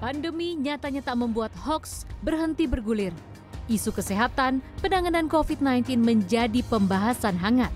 Pandemi 0.00 0.56
nyatanya 0.56 1.04
tak 1.04 1.20
membuat 1.20 1.52
hoax 1.60 2.08
berhenti 2.24 2.64
bergulir. 2.64 3.12
Isu 3.68 3.92
kesehatan, 3.92 4.64
penanganan 4.80 5.28
COVID-19 5.28 6.00
menjadi 6.00 6.64
pembahasan 6.72 7.36
hangat. 7.36 7.68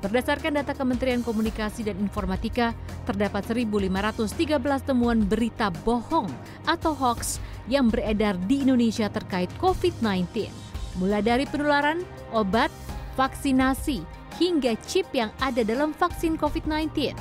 Berdasarkan 0.00 0.56
data 0.56 0.72
Kementerian 0.72 1.20
Komunikasi 1.20 1.84
dan 1.84 2.00
Informatika, 2.00 2.72
terdapat 3.04 3.44
1.513 3.44 4.56
temuan 4.80 5.20
berita 5.20 5.68
bohong 5.84 6.32
atau 6.64 6.96
hoax 6.96 7.36
yang 7.68 7.92
beredar 7.92 8.40
di 8.48 8.64
Indonesia 8.64 9.12
terkait 9.12 9.52
COVID-19. 9.60 10.48
Mulai 10.96 11.20
dari 11.20 11.44
penularan, 11.44 12.00
obat, 12.32 12.72
vaksinasi, 13.20 14.00
hingga 14.40 14.72
chip 14.88 15.04
yang 15.12 15.28
ada 15.44 15.60
dalam 15.60 15.92
vaksin 15.92 16.40
COVID-19. 16.40 17.12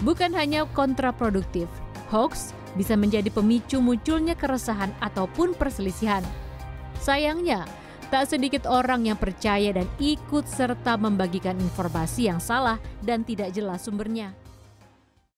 Bukan 0.00 0.32
hanya 0.32 0.64
kontraproduktif, 0.72 1.68
hoax 2.08 2.56
bisa 2.78 2.94
menjadi 2.94 3.30
pemicu 3.32 3.82
munculnya 3.82 4.34
keresahan 4.38 4.90
ataupun 5.02 5.54
perselisihan. 5.54 6.22
Sayangnya, 7.00 7.64
tak 8.10 8.26
sedikit 8.26 8.66
orang 8.66 9.06
yang 9.06 9.14
percaya 9.14 9.70
dan 9.70 9.86
ikut 10.02 10.42
serta 10.50 10.98
membagikan 10.98 11.54
informasi 11.56 12.26
yang 12.26 12.42
salah 12.42 12.82
dan 13.06 13.22
tidak 13.22 13.54
jelas 13.54 13.86
sumbernya. 13.86 14.34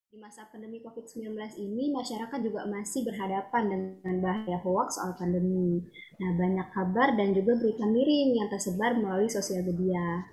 Di 0.09 0.17
masa 0.17 0.49
pandemi 0.49 0.81
COVID-19 0.81 1.37
ini, 1.61 1.93
masyarakat 1.93 2.39
juga 2.41 2.65
masih 2.65 3.05
berhadapan 3.05 3.63
dengan 3.69 4.15
bahaya 4.25 4.57
hoax 4.65 4.97
soal 4.97 5.13
pandemi. 5.21 5.85
Nah, 6.17 6.33
banyak 6.33 6.69
kabar 6.73 7.13
dan 7.13 7.37
juga 7.37 7.61
berita 7.61 7.85
miring 7.85 8.41
yang 8.41 8.49
tersebar 8.49 8.97
melalui 8.97 9.29
sosial 9.29 9.69
media. 9.69 10.25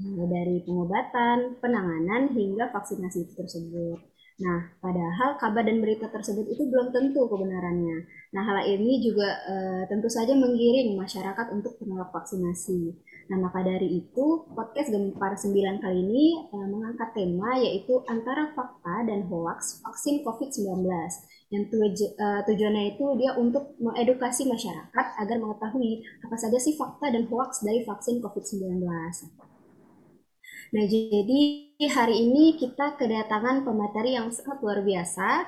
Dari 0.00 0.60
pengobatan, 0.64 1.60
penanganan, 1.60 2.32
hingga 2.32 2.68
vaksinasi 2.72 3.32
tersebut. 3.36 4.00
Nah, 4.36 4.68
padahal 4.84 5.40
kabar 5.40 5.64
dan 5.64 5.80
berita 5.80 6.12
tersebut 6.12 6.44
itu 6.52 6.68
belum 6.68 6.92
tentu 6.92 7.24
kebenarannya. 7.24 8.04
Nah, 8.36 8.44
hal 8.44 8.68
ini 8.68 9.00
juga 9.00 9.32
e, 9.48 9.54
tentu 9.88 10.12
saja 10.12 10.36
menggiring 10.36 10.92
masyarakat 10.92 11.56
untuk 11.56 11.80
menolak 11.80 12.12
vaksinasi. 12.12 12.92
Nah, 13.32 13.40
maka 13.40 13.64
dari 13.64 13.96
itu, 13.96 14.44
podcast 14.52 14.92
Gempar 14.92 15.32
9 15.40 15.80
kali 15.80 15.98
ini 16.04 16.52
e, 16.52 16.56
mengangkat 16.68 17.16
tema 17.16 17.56
yaitu 17.56 18.04
antara 18.12 18.52
fakta 18.52 19.08
dan 19.08 19.24
hoax 19.24 19.80
vaksin 19.80 20.20
COVID-19. 20.20 20.84
Yang 21.48 21.64
tuju, 21.72 22.06
e, 22.20 22.26
tujuannya 22.44 22.92
itu 22.92 23.06
dia 23.16 23.32
untuk 23.40 23.72
mengedukasi 23.80 24.52
masyarakat 24.52 25.06
agar 25.16 25.36
mengetahui 25.40 26.04
apa 26.28 26.36
saja 26.36 26.60
sih 26.60 26.76
fakta 26.76 27.08
dan 27.08 27.24
hoax 27.32 27.64
dari 27.64 27.88
vaksin 27.88 28.20
COVID-19. 28.20 28.84
Nah, 30.74 30.84
jadi 30.88 31.40
hari 31.92 32.16
ini 32.26 32.58
kita 32.58 32.98
kedatangan 32.98 33.62
pemateri 33.62 34.18
yang 34.18 34.32
sangat 34.34 34.58
luar 34.64 34.82
biasa. 34.82 35.46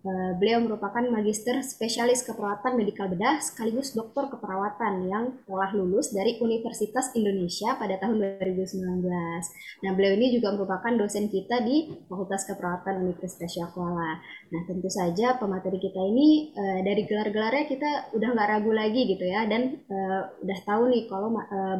Eh, 0.00 0.32
beliau 0.40 0.64
merupakan 0.64 1.04
magister 1.12 1.60
spesialis 1.60 2.24
keperawatan 2.24 2.72
medikal 2.72 3.04
bedah 3.04 3.36
sekaligus 3.44 3.92
doktor 3.92 4.32
keperawatan 4.32 5.04
yang 5.04 5.36
telah 5.44 5.76
lulus 5.76 6.16
dari 6.16 6.40
Universitas 6.40 7.12
Indonesia 7.12 7.76
pada 7.76 8.00
tahun 8.00 8.16
2019. 8.40 9.44
Nah, 9.84 9.92
beliau 9.92 10.16
ini 10.16 10.32
juga 10.32 10.56
merupakan 10.56 10.88
dosen 10.96 11.28
kita 11.28 11.60
di 11.60 11.92
Fakultas 12.08 12.48
Keperawatan 12.48 13.04
Universitas 13.04 13.52
Kuala. 13.76 14.16
Nah, 14.48 14.60
tentu 14.64 14.88
saja 14.88 15.36
pemateri 15.36 15.76
kita 15.76 16.00
ini 16.00 16.56
uh, 16.56 16.80
dari 16.80 17.04
gelar-gelarnya 17.04 17.68
kita 17.68 17.90
udah 18.16 18.28
nggak 18.32 18.48
ragu 18.56 18.72
lagi 18.72 19.04
gitu 19.04 19.28
ya, 19.28 19.44
dan 19.52 19.84
uh, 19.84 20.32
udah 20.40 20.58
tahu 20.64 20.88
nih 20.88 21.12
kalau 21.12 21.28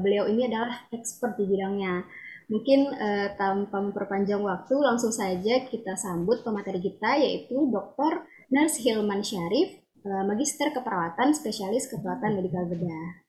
beliau 0.04 0.28
ini 0.28 0.44
adalah 0.44 0.84
expert 0.92 1.40
di 1.40 1.48
bidangnya. 1.48 2.04
Mungkin 2.50 2.90
uh, 2.90 3.28
tanpa 3.38 3.78
memperpanjang 3.78 4.42
waktu, 4.42 4.74
langsung 4.74 5.14
saja 5.14 5.70
kita 5.70 5.94
sambut 5.94 6.42
pemateri 6.42 6.82
kita 6.82 7.14
yaitu 7.22 7.54
Dr. 7.70 8.26
Nurse 8.50 8.82
Hilman 8.82 9.22
Syarif, 9.22 9.78
uh, 10.02 10.26
Magister 10.26 10.74
Keperawatan, 10.74 11.30
Spesialis 11.30 11.86
Keperawatan 11.86 12.42
Medikal 12.42 12.66
Bedah. 12.66 13.22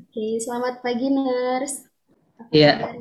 Oke, 0.00 0.40
selamat 0.40 0.80
pagi 0.80 1.12
Nurse. 1.12 1.84
Iya. 2.48 2.96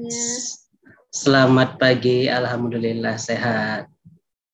Selamat 1.12 1.80
pagi, 1.80 2.28
Alhamdulillah 2.28 3.16
sehat. 3.16 3.88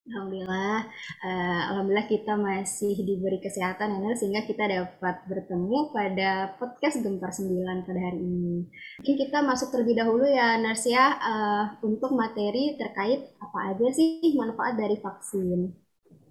Alhamdulillah, 0.08 0.88
uh, 1.20 1.62
alhamdulillah 1.76 2.08
kita 2.08 2.40
masih 2.40 2.96
diberi 3.04 3.44
kesehatan 3.44 4.00
ya, 4.00 4.16
sehingga 4.16 4.48
kita 4.48 4.64
dapat 4.64 5.20
bertemu 5.28 5.92
pada 5.92 6.56
podcast 6.56 7.04
Gempar 7.04 7.36
9 7.36 7.84
pada 7.84 8.00
hari 8.00 8.24
ini. 8.24 8.72
Mungkin 9.04 9.16
kita 9.20 9.44
masuk 9.44 9.68
terlebih 9.76 10.00
dahulu 10.00 10.24
ya 10.24 10.56
Nars 10.64 10.88
ya 10.88 11.12
uh, 11.20 11.64
untuk 11.84 12.16
materi 12.16 12.80
terkait 12.80 13.36
apa 13.36 13.76
aja 13.76 13.88
sih 13.92 14.32
manfaat 14.40 14.80
dari 14.80 14.96
vaksin. 14.96 15.76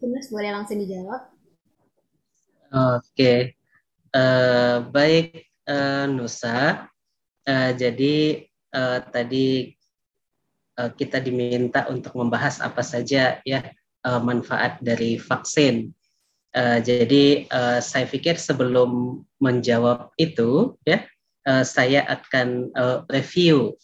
Nars 0.00 0.32
boleh 0.32 0.50
langsung 0.56 0.80
dijawab. 0.80 1.20
Oke, 2.72 3.12
okay. 3.12 3.40
uh, 4.16 4.20
eh, 4.20 4.76
baik 4.88 5.52
uh, 5.68 6.08
Nusa. 6.08 6.88
Uh, 7.44 7.70
jadi 7.76 8.42
uh, 8.72 9.04
tadi 9.12 9.75
Eh, 9.75 9.75
kita 10.76 11.24
diminta 11.24 11.88
untuk 11.88 12.12
membahas 12.12 12.60
apa 12.60 12.84
saja 12.84 13.40
ya 13.48 13.60
uh, 14.04 14.20
manfaat 14.20 14.76
dari 14.84 15.16
vaksin. 15.16 15.90
Uh, 16.56 16.80
jadi 16.80 17.44
saya 17.84 18.08
pikir 18.08 18.40
sebelum 18.40 19.20
menjawab 19.44 20.08
itu 20.16 20.72
ya 20.88 21.04
saya 21.68 22.02
akan 22.08 22.72
review 23.12 23.76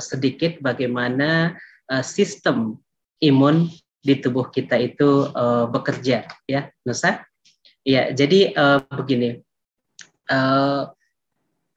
sedikit 0.00 0.56
bagaimana 0.64 1.54
sistem 2.00 2.80
imun 3.22 3.70
di 4.00 4.18
tubuh 4.18 4.48
kita 4.50 4.80
itu 4.80 5.30
bekerja 5.68 6.26
ya 6.48 6.72
Nusa. 6.82 7.22
Ya 7.84 8.10
jadi 8.10 8.56
begini. 8.88 9.44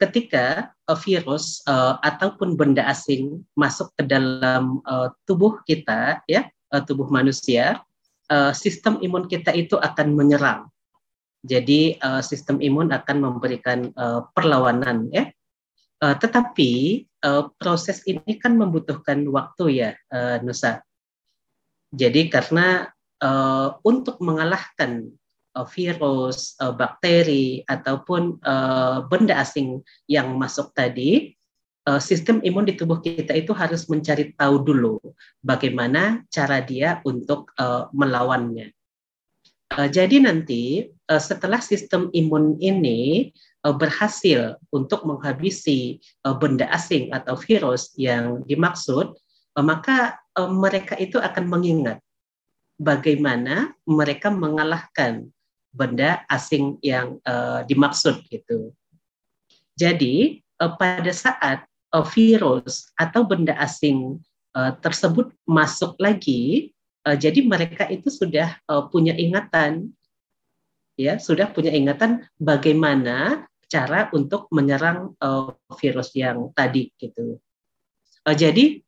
Ketika 0.02 0.74
uh, 0.90 0.98
virus 0.98 1.62
uh, 1.70 2.02
ataupun 2.02 2.58
benda 2.58 2.82
asing 2.90 3.46
masuk 3.54 3.94
ke 3.94 4.10
dalam 4.10 4.82
uh, 4.90 5.14
tubuh 5.30 5.62
kita 5.70 6.26
ya 6.26 6.50
uh, 6.74 6.82
tubuh 6.82 7.06
manusia 7.14 7.86
uh, 8.34 8.50
sistem 8.50 8.98
imun 8.98 9.30
kita 9.30 9.54
itu 9.54 9.78
akan 9.78 10.18
menyerang. 10.18 10.66
Jadi 11.46 12.02
uh, 12.02 12.22
sistem 12.26 12.58
imun 12.58 12.90
akan 12.90 13.18
memberikan 13.22 13.94
uh, 13.94 14.26
perlawanan 14.34 15.10
ya. 15.14 15.30
Uh, 16.02 16.18
tetapi 16.18 17.06
uh, 17.22 17.54
proses 17.62 18.02
ini 18.10 18.42
kan 18.42 18.58
membutuhkan 18.58 19.22
waktu 19.30 19.86
ya 19.86 19.92
uh, 20.10 20.42
Nusa. 20.42 20.82
Jadi 21.94 22.26
karena 22.34 22.90
uh, 23.22 23.78
untuk 23.86 24.18
mengalahkan 24.18 25.14
uh, 25.56 25.68
virus, 25.68 26.56
uh, 26.60 26.72
bakteri 26.72 27.64
ataupun 27.68 28.40
uh, 28.44 29.04
benda 29.08 29.40
asing 29.40 29.84
yang 30.08 30.36
masuk 30.40 30.72
tadi, 30.76 31.36
sistem 31.98 32.38
imun 32.46 32.70
di 32.70 32.78
tubuh 32.78 33.02
kita 33.02 33.34
itu 33.34 33.58
harus 33.58 33.90
mencari 33.90 34.38
tahu 34.38 34.62
dulu 34.62 35.02
bagaimana 35.42 36.22
cara 36.30 36.62
dia 36.62 37.02
untuk 37.02 37.50
melawannya. 37.90 38.70
Jadi 39.90 40.22
nanti 40.22 40.86
setelah 41.10 41.58
sistem 41.58 42.14
imun 42.14 42.62
ini 42.62 43.34
berhasil 43.66 44.62
untuk 44.70 45.10
menghabisi 45.10 45.98
benda 46.38 46.70
asing 46.70 47.10
atau 47.18 47.34
virus 47.34 47.98
yang 47.98 48.46
dimaksud, 48.46 49.18
maka 49.58 50.22
mereka 50.38 50.94
itu 51.02 51.18
akan 51.18 51.50
mengingat 51.50 51.98
bagaimana 52.82 53.78
mereka 53.86 54.34
mengalahkan 54.34 55.30
benda 55.72 56.24
asing 56.28 56.78
yang 56.84 57.18
uh, 57.24 57.64
dimaksud 57.64 58.28
gitu. 58.28 58.76
Jadi 59.80 60.44
uh, 60.60 60.76
pada 60.76 61.10
saat 61.16 61.66
uh, 61.96 62.06
virus 62.06 62.92
atau 63.00 63.24
benda 63.24 63.56
asing 63.58 64.20
uh, 64.56 64.76
tersebut 64.84 65.32
masuk 65.48 65.96
lagi, 65.98 66.76
uh, 67.08 67.16
jadi 67.16 67.40
mereka 67.44 67.88
itu 67.88 68.12
sudah 68.12 68.60
uh, 68.68 68.86
punya 68.92 69.16
ingatan, 69.16 69.96
ya 71.00 71.18
sudah 71.18 71.50
punya 71.50 71.72
ingatan 71.72 72.28
bagaimana 72.38 73.48
cara 73.72 74.12
untuk 74.12 74.52
menyerang 74.52 75.16
uh, 75.24 75.56
virus 75.80 76.12
yang 76.12 76.52
tadi 76.52 76.92
gitu. 77.00 77.40
Uh, 78.28 78.36
jadi 78.36 78.84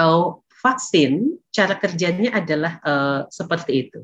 uh, 0.00 0.40
vaksin 0.64 1.38
cara 1.52 1.76
kerjanya 1.76 2.40
adalah 2.40 2.80
uh, 2.82 3.20
seperti 3.28 3.86
itu. 3.86 4.00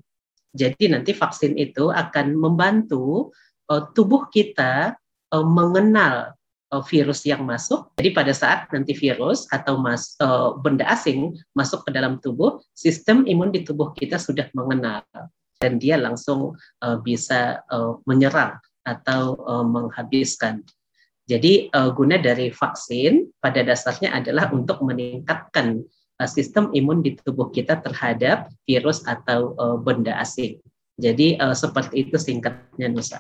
Jadi 0.55 0.87
nanti 0.87 1.11
vaksin 1.11 1.59
itu 1.59 1.91
akan 1.91 2.39
membantu 2.39 3.35
uh, 3.69 3.91
tubuh 3.91 4.31
kita 4.31 4.95
uh, 5.35 5.47
mengenal 5.47 6.33
uh, 6.71 6.83
virus 6.87 7.27
yang 7.27 7.43
masuk. 7.43 7.91
Jadi 7.99 8.15
pada 8.15 8.31
saat 8.31 8.71
nanti 8.71 8.95
virus 8.95 9.51
atau 9.51 9.77
mas, 9.83 10.15
uh, 10.23 10.55
benda 10.55 10.87
asing 10.87 11.35
masuk 11.59 11.83
ke 11.85 11.91
dalam 11.91 12.23
tubuh, 12.23 12.63
sistem 12.71 13.27
imun 13.27 13.51
di 13.51 13.67
tubuh 13.67 13.91
kita 13.99 14.17
sudah 14.17 14.47
mengenal 14.55 15.03
dan 15.59 15.81
dia 15.83 15.99
langsung 15.99 16.55
uh, 16.85 16.99
bisa 17.03 17.65
uh, 17.73 17.99
menyerang 18.07 18.59
atau 18.85 19.39
uh, 19.43 19.65
menghabiskan. 19.65 20.61
Jadi 21.25 21.73
uh, 21.73 21.89
guna 21.97 22.21
dari 22.21 22.53
vaksin 22.53 23.33
pada 23.41 23.65
dasarnya 23.65 24.13
adalah 24.13 24.53
untuk 24.53 24.85
meningkatkan 24.85 25.81
sistem 26.31 26.71
imun 26.71 27.03
di 27.03 27.19
tubuh 27.19 27.51
kita 27.51 27.83
terhadap 27.83 28.51
virus 28.63 29.03
atau 29.03 29.59
uh, 29.59 29.77
benda 29.79 30.15
asing. 30.23 30.63
Jadi 30.95 31.35
uh, 31.43 31.55
seperti 31.55 32.07
itu 32.07 32.17
singkatnya 32.17 32.87
Nusa. 32.87 33.19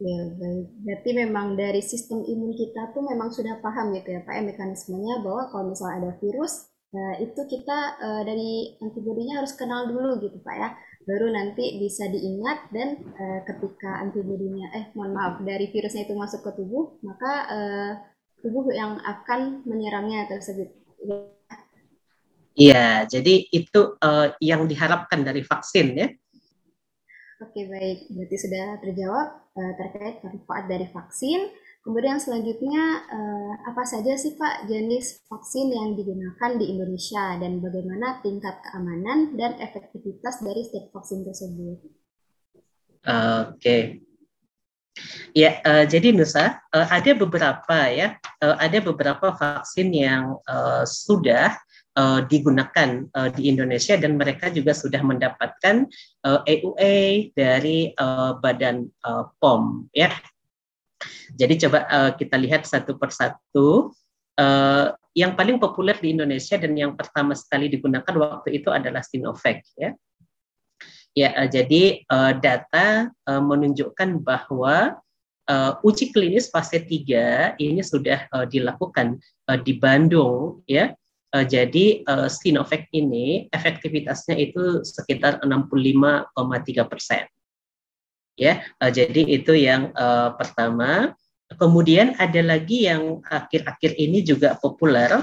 Ya, 0.00 0.20
baik. 0.32 0.66
Berarti 0.80 1.10
memang 1.12 1.60
dari 1.60 1.84
sistem 1.84 2.24
imun 2.24 2.56
kita 2.56 2.90
tuh 2.96 3.04
memang 3.04 3.30
sudah 3.30 3.60
paham 3.60 3.92
gitu 3.94 4.16
ya 4.16 4.24
Pak 4.24 4.32
ya 4.32 4.42
mekanismenya 4.48 5.20
bahwa 5.20 5.52
kalau 5.52 5.70
misalnya 5.70 6.08
ada 6.08 6.12
virus 6.18 6.70
Nah, 6.90 7.22
itu 7.22 7.38
kita 7.46 8.02
uh, 8.02 8.22
dari 8.26 8.74
antibodinya 8.82 9.38
harus 9.38 9.54
kenal 9.54 9.86
dulu 9.86 10.18
gitu 10.26 10.42
Pak 10.42 10.56
ya. 10.58 10.68
Baru 11.06 11.30
nanti 11.30 11.78
bisa 11.78 12.10
diingat 12.10 12.66
dan 12.74 12.98
uh, 13.14 13.40
ketika 13.46 14.02
antibodinya 14.02 14.74
eh 14.74 14.90
mohon 14.98 15.14
maaf 15.14 15.38
dari 15.46 15.70
virusnya 15.70 16.02
itu 16.10 16.18
masuk 16.18 16.42
ke 16.42 16.50
tubuh, 16.58 16.98
maka 17.06 17.32
uh, 17.46 17.92
tubuh 18.40 18.68
yang 18.72 19.00
akan 19.00 19.64
menyerangnya 19.64 20.28
tersebut. 20.28 20.68
Iya, 22.56 23.08
jadi 23.08 23.46
itu 23.48 23.96
uh, 24.00 24.36
yang 24.42 24.68
diharapkan 24.68 25.24
dari 25.24 25.40
vaksin 25.40 25.86
ya. 25.96 26.08
Oke, 27.40 27.64
baik. 27.64 28.12
Berarti 28.12 28.36
sudah 28.36 28.76
terjawab 28.84 29.28
uh, 29.56 29.72
terkait 29.80 30.20
manfaat 30.20 30.68
dari 30.68 30.84
vaksin. 30.92 31.48
Kemudian 31.80 32.20
selanjutnya 32.20 33.08
eh, 33.08 33.52
apa 33.64 33.88
saja 33.88 34.12
sih 34.12 34.36
Pak 34.36 34.68
jenis 34.68 35.24
vaksin 35.24 35.72
yang 35.72 35.96
digunakan 35.96 36.60
di 36.60 36.76
Indonesia 36.76 37.40
dan 37.40 37.56
bagaimana 37.56 38.20
tingkat 38.20 38.60
keamanan 38.68 39.32
dan 39.32 39.56
efektivitas 39.56 40.44
dari 40.44 40.60
setiap 40.60 40.92
vaksin 40.92 41.24
tersebut? 41.24 41.80
Oke. 41.80 43.56
Okay. 43.56 44.09
Ya, 45.32 45.62
uh, 45.62 45.86
jadi 45.86 46.10
Nusa, 46.10 46.58
uh, 46.74 46.86
ada 46.90 47.14
beberapa 47.14 47.78
ya, 47.88 48.18
uh, 48.42 48.56
ada 48.58 48.82
beberapa 48.82 49.30
vaksin 49.32 49.94
yang 49.94 50.36
uh, 50.50 50.82
sudah 50.82 51.54
uh, 51.94 52.26
digunakan 52.26 53.06
uh, 53.14 53.30
di 53.30 53.48
Indonesia 53.48 53.94
dan 53.94 54.18
mereka 54.18 54.50
juga 54.50 54.74
sudah 54.74 55.00
mendapatkan 55.00 55.86
uh, 56.26 56.42
EUA 56.42 57.30
dari 57.38 57.94
uh, 57.94 58.36
Badan 58.42 58.90
uh, 59.06 59.30
POM 59.38 59.86
ya 59.94 60.10
jadi 61.34 61.54
coba 61.66 61.78
uh, 61.88 62.10
kita 62.14 62.36
lihat 62.36 62.68
satu 62.68 62.96
persatu. 63.00 63.94
Uh, 64.38 64.96
yang 65.12 65.34
paling 65.36 65.60
populer 65.60 65.98
di 65.98 66.14
Indonesia 66.16 66.56
dan 66.56 66.72
yang 66.72 66.94
pertama 66.96 67.36
sekali 67.36 67.66
digunakan 67.66 68.14
waktu 68.14 68.62
itu 68.62 68.70
adalah 68.72 69.04
Sinovac 69.04 69.60
ya. 69.76 69.92
Ya, 71.18 71.34
uh, 71.34 71.48
jadi 71.50 72.06
uh, 72.06 72.38
data 72.38 73.10
uh, 73.26 73.42
menunjukkan 73.42 74.22
bahwa 74.22 74.98
uji 75.82 76.14
klinis 76.14 76.46
fase 76.46 76.78
3 76.78 77.58
ini 77.58 77.82
sudah 77.82 78.30
dilakukan 78.46 79.18
di 79.66 79.82
Bandung 79.82 80.62
ya. 80.70 80.94
Jadi 81.34 82.06
Sinovac 82.30 82.86
ini 82.94 83.50
efektivitasnya 83.50 84.38
itu 84.38 84.86
sekitar 84.86 85.42
65,3 85.42 86.86
persen. 86.86 87.26
Ya 88.38 88.62
jadi 88.78 89.26
itu 89.26 89.50
yang 89.58 89.90
pertama. 90.38 91.18
Kemudian 91.58 92.14
ada 92.22 92.46
lagi 92.46 92.86
yang 92.86 93.18
akhir-akhir 93.26 93.98
ini 93.98 94.22
juga 94.22 94.54
populer 94.54 95.18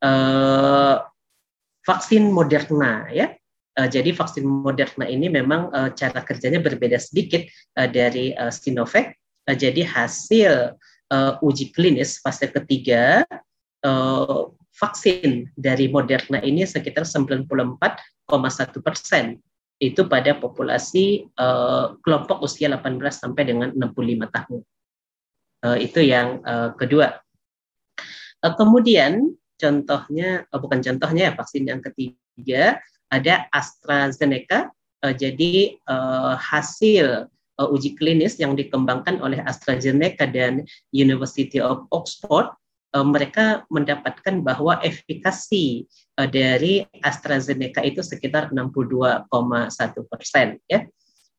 uh, 0.00 0.96
vaksin 1.84 2.32
Moderna 2.32 3.12
ya 3.12 3.28
uh, 3.76 3.88
jadi 3.88 4.10
vaksin 4.12 4.44
Moderna 4.44 5.04
ini 5.06 5.28
memang 5.28 5.70
uh, 5.70 5.92
cara 5.92 6.20
kerjanya 6.24 6.58
berbeda 6.60 6.96
sedikit 7.00 7.44
uh, 7.76 7.88
dari 7.88 8.32
uh, 8.36 8.52
Sinovac 8.52 9.14
uh, 9.48 9.56
jadi 9.56 9.84
hasil 9.84 10.76
uh, 11.12 11.32
uji 11.44 11.70
klinis 11.76 12.18
fase 12.18 12.48
ketiga 12.50 13.22
uh, 13.84 14.50
vaksin 14.76 15.48
dari 15.56 15.88
Moderna 15.88 16.40
ini 16.44 16.68
sekitar 16.68 17.08
94,1 17.08 17.48
persen 18.84 19.40
itu 19.76 20.08
pada 20.08 20.32
populasi 20.36 21.28
uh, 21.36 22.00
kelompok 22.00 22.40
usia 22.40 22.72
18 22.72 22.96
sampai 23.12 23.42
dengan 23.44 23.68
65 23.76 24.36
tahun. 24.36 24.60
Uh, 25.64 25.76
itu 25.80 26.00
yang 26.00 26.40
uh, 26.44 26.72
kedua. 26.76 27.20
Uh, 28.40 28.54
kemudian 28.56 29.36
contohnya 29.56 30.48
uh, 30.48 30.60
bukan 30.60 30.80
contohnya 30.80 31.32
ya 31.32 31.36
vaksin 31.36 31.68
yang 31.68 31.80
ketiga 31.84 32.80
ada 33.10 33.46
AstraZeneca. 33.54 34.70
Uh, 35.04 35.12
jadi 35.12 35.76
uh, 35.86 36.34
hasil 36.40 37.28
uh, 37.60 37.68
uji 37.72 37.96
klinis 37.96 38.40
yang 38.40 38.56
dikembangkan 38.56 39.20
oleh 39.20 39.40
AstraZeneca 39.44 40.24
dan 40.28 40.64
University 40.92 41.60
of 41.60 41.84
Oxford 41.92 42.52
uh, 42.96 43.06
mereka 43.06 43.68
mendapatkan 43.68 44.40
bahwa 44.40 44.80
efikasi 44.80 45.84
uh, 46.20 46.28
dari 46.28 46.84
AstraZeneca 47.04 47.84
itu 47.84 48.00
sekitar 48.00 48.52
62,1 48.52 49.28
persen 50.08 50.56
ya. 50.70 50.84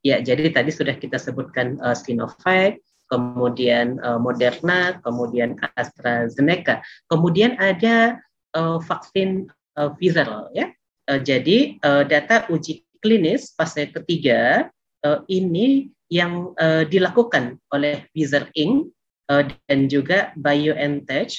Ya, 0.05 0.21
jadi 0.21 0.53
tadi 0.53 0.71
sudah 0.71 0.95
kita 0.95 1.17
sebutkan 1.17 1.81
uh, 1.81 1.97
Sinovac, 1.97 2.79
kemudian 3.09 3.97
uh, 4.05 4.21
Moderna, 4.21 5.01
kemudian 5.01 5.57
AstraZeneca, 5.75 6.85
kemudian 7.09 7.57
ada 7.59 8.21
uh, 8.53 8.77
vaksin 8.79 9.49
uh, 9.75 9.91
Pfizer 9.97 10.53
ya. 10.53 10.69
Uh, 11.07 11.23
jadi 11.23 11.79
uh, 11.87 12.03
data 12.03 12.43
uji 12.51 12.83
klinis 12.99 13.55
fase 13.55 13.87
ketiga 13.87 14.67
uh, 15.07 15.23
ini 15.31 15.87
yang 16.11 16.51
uh, 16.59 16.83
dilakukan 16.87 17.59
oleh 17.71 18.07
Pfizer 18.11 18.51
Inc 18.55 18.91
uh, 19.31 19.43
dan 19.67 19.87
juga 19.87 20.31
BioNTech 20.39 21.31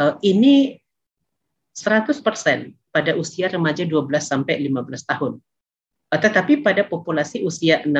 uh, 0.00 0.16
ini 0.24 0.80
100% 1.76 2.20
pada 2.94 3.12
usia 3.18 3.50
remaja 3.50 3.82
12 3.82 4.06
sampai 4.22 4.62
15 4.62 5.10
tahun. 5.10 5.32
Uh, 6.12 6.20
tetapi 6.20 6.62
pada 6.62 6.86
populasi 6.86 7.42
usia 7.42 7.82
16 7.84 7.90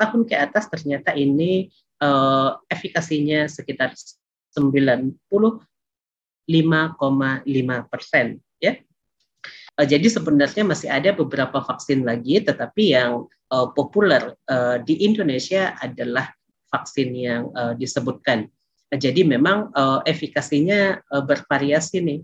tahun 0.00 0.20
ke 0.26 0.34
atas 0.36 0.68
ternyata 0.68 1.14
ini 1.14 1.70
uh, 2.02 2.58
efikasinya 2.68 3.46
sekitar 3.46 3.94
95,5 4.56 5.22
persen. 7.90 8.26
Ya. 8.58 8.80
Uh, 9.74 9.86
jadi 9.86 10.06
sebenarnya 10.06 10.62
masih 10.62 10.86
ada 10.86 11.10
beberapa 11.10 11.58
vaksin 11.58 12.06
lagi, 12.06 12.38
tetapi 12.38 12.94
yang 12.94 13.26
uh, 13.50 13.66
populer 13.74 14.34
uh, 14.46 14.78
di 14.78 15.02
Indonesia 15.02 15.74
adalah 15.82 16.30
vaksin 16.70 17.10
yang 17.14 17.50
uh, 17.54 17.74
disebutkan. 17.74 18.46
Jadi 18.94 19.26
memang 19.26 19.74
uh, 19.74 20.02
efikasinya 20.06 21.02
uh, 21.10 21.22
bervariasi 21.26 21.98
nih 22.02 22.20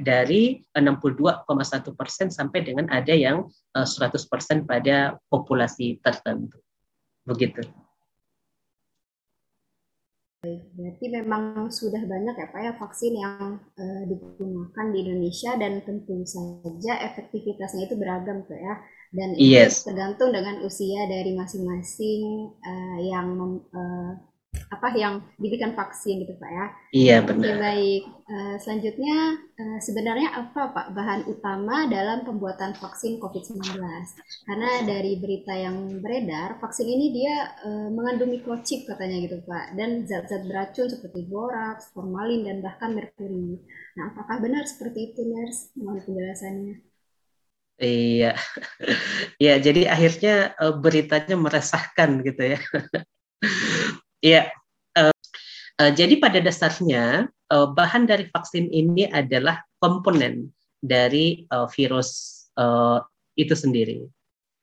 dari 0.00 0.64
62,1 0.72 1.44
persen 1.92 2.32
sampai 2.32 2.64
dengan 2.64 2.88
ada 2.88 3.12
yang 3.12 3.44
uh, 3.76 3.84
100 3.84 4.16
persen 4.24 4.64
pada 4.64 5.20
populasi 5.28 6.00
tertentu. 6.00 6.56
Begitu. 7.28 7.68
Berarti 10.38 11.06
memang 11.10 11.66
sudah 11.66 11.98
banyak 11.98 12.34
ya 12.38 12.46
Pak 12.54 12.60
ya 12.62 12.72
vaksin 12.78 13.10
yang 13.18 13.58
uh, 13.58 14.02
digunakan 14.06 14.86
di 14.94 14.98
Indonesia 15.02 15.58
dan 15.58 15.82
tentu 15.82 16.22
saja 16.22 16.94
efektivitasnya 17.10 17.90
itu 17.90 17.98
beragam 17.98 18.46
tuh 18.46 18.54
ya. 18.54 18.78
Dan 19.10 19.34
itu 19.34 19.58
yes. 19.58 19.82
tergantung 19.82 20.30
dengan 20.30 20.62
usia 20.62 21.10
dari 21.10 21.34
masing-masing 21.34 22.54
uh, 22.54 22.98
yang 23.02 23.28
uh, 23.74 24.12
apa 24.68 24.92
yang 24.96 25.24
diberikan 25.40 25.72
vaksin 25.72 26.24
gitu 26.24 26.36
Pak 26.36 26.50
ya. 26.52 26.66
Iya 26.92 27.16
benar. 27.24 27.40
Oke 27.40 27.52
baik. 27.60 28.02
Uh, 28.28 28.56
selanjutnya 28.60 29.16
uh, 29.56 29.78
sebenarnya 29.80 30.28
apa 30.36 30.72
Pak 30.76 30.86
bahan 30.92 31.24
utama 31.24 31.88
dalam 31.88 32.24
pembuatan 32.24 32.76
vaksin 32.76 33.16
COVID-19? 33.16 33.64
Karena 34.44 34.70
dari 34.84 35.16
berita 35.16 35.56
yang 35.56 36.00
beredar, 36.04 36.60
vaksin 36.60 36.84
ini 36.84 37.06
dia 37.12 37.34
uh, 37.64 37.88
mengandung 37.88 38.32
mikrochip 38.32 38.84
katanya 38.84 39.24
gitu 39.24 39.40
Pak 39.44 39.76
dan 39.76 40.04
zat-zat 40.04 40.44
beracun 40.44 40.88
seperti 40.92 41.28
boraks, 41.28 41.92
formalin 41.96 42.44
dan 42.44 42.60
bahkan 42.60 42.92
merkuri. 42.92 43.60
Nah, 43.96 44.12
apakah 44.12 44.36
benar 44.44 44.68
seperti 44.68 45.12
itu, 45.12 45.24
Nurse? 45.24 45.72
Mohon 45.76 46.04
penjelasannya. 46.04 46.74
Iya, 47.78 48.34
ya 49.44 49.54
jadi 49.62 49.86
akhirnya 49.86 50.58
beritanya 50.82 51.38
meresahkan 51.38 52.26
gitu 52.26 52.58
ya. 52.58 52.60
Iya, 54.18 54.50
uh, 54.98 55.14
uh, 55.78 55.90
jadi 55.94 56.18
pada 56.18 56.42
dasarnya 56.42 57.30
uh, 57.54 57.68
bahan 57.70 58.10
dari 58.10 58.26
vaksin 58.34 58.66
ini 58.70 59.06
adalah 59.06 59.62
komponen 59.78 60.50
dari 60.82 61.46
uh, 61.54 61.70
virus 61.70 62.42
uh, 62.58 62.98
itu 63.38 63.54
sendiri. 63.54 64.06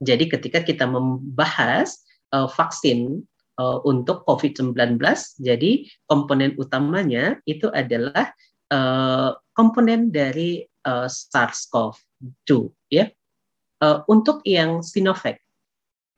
Jadi 0.03 0.27
ketika 0.27 0.59
kita 0.59 0.83
membahas 0.83 2.03
uh, 2.35 2.51
vaksin 2.51 3.23
uh, 3.55 3.79
untuk 3.87 4.27
COVID-19, 4.27 4.99
jadi 5.39 5.71
komponen 6.11 6.51
utamanya 6.59 7.39
itu 7.47 7.71
adalah 7.71 8.35
uh, 8.75 9.39
komponen 9.55 10.11
dari 10.11 10.67
uh, 10.83 11.07
SARS-CoV-2, 11.07 12.51
ya. 12.91 13.07
Uh, 13.79 14.03
untuk 14.11 14.43
yang 14.43 14.83
Sinovac, 14.83 15.39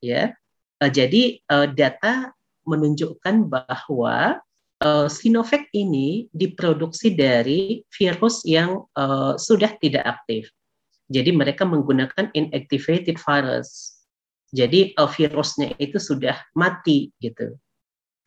ya. 0.01 0.34
Uh, 0.82 0.89
jadi 0.89 1.41
uh, 1.50 1.70
data 1.70 2.37
menunjukkan 2.68 3.48
bahwa 3.48 4.44
uh, 4.84 5.08
Sinovac 5.10 5.66
ini 5.74 6.28
diproduksi 6.36 7.16
dari 7.16 7.82
virus 7.96 8.44
yang 8.46 8.86
uh, 8.94 9.40
sudah 9.40 9.74
tidak 9.82 10.06
aktif. 10.06 10.52
Jadi 11.08 11.32
mereka 11.32 11.64
menggunakan 11.64 12.30
inactivated 12.36 13.16
virus. 13.16 14.04
Jadi 14.52 14.92
uh, 15.00 15.08
virusnya 15.08 15.72
itu 15.80 15.98
sudah 15.98 16.36
mati 16.56 17.16
gitu. 17.24 17.56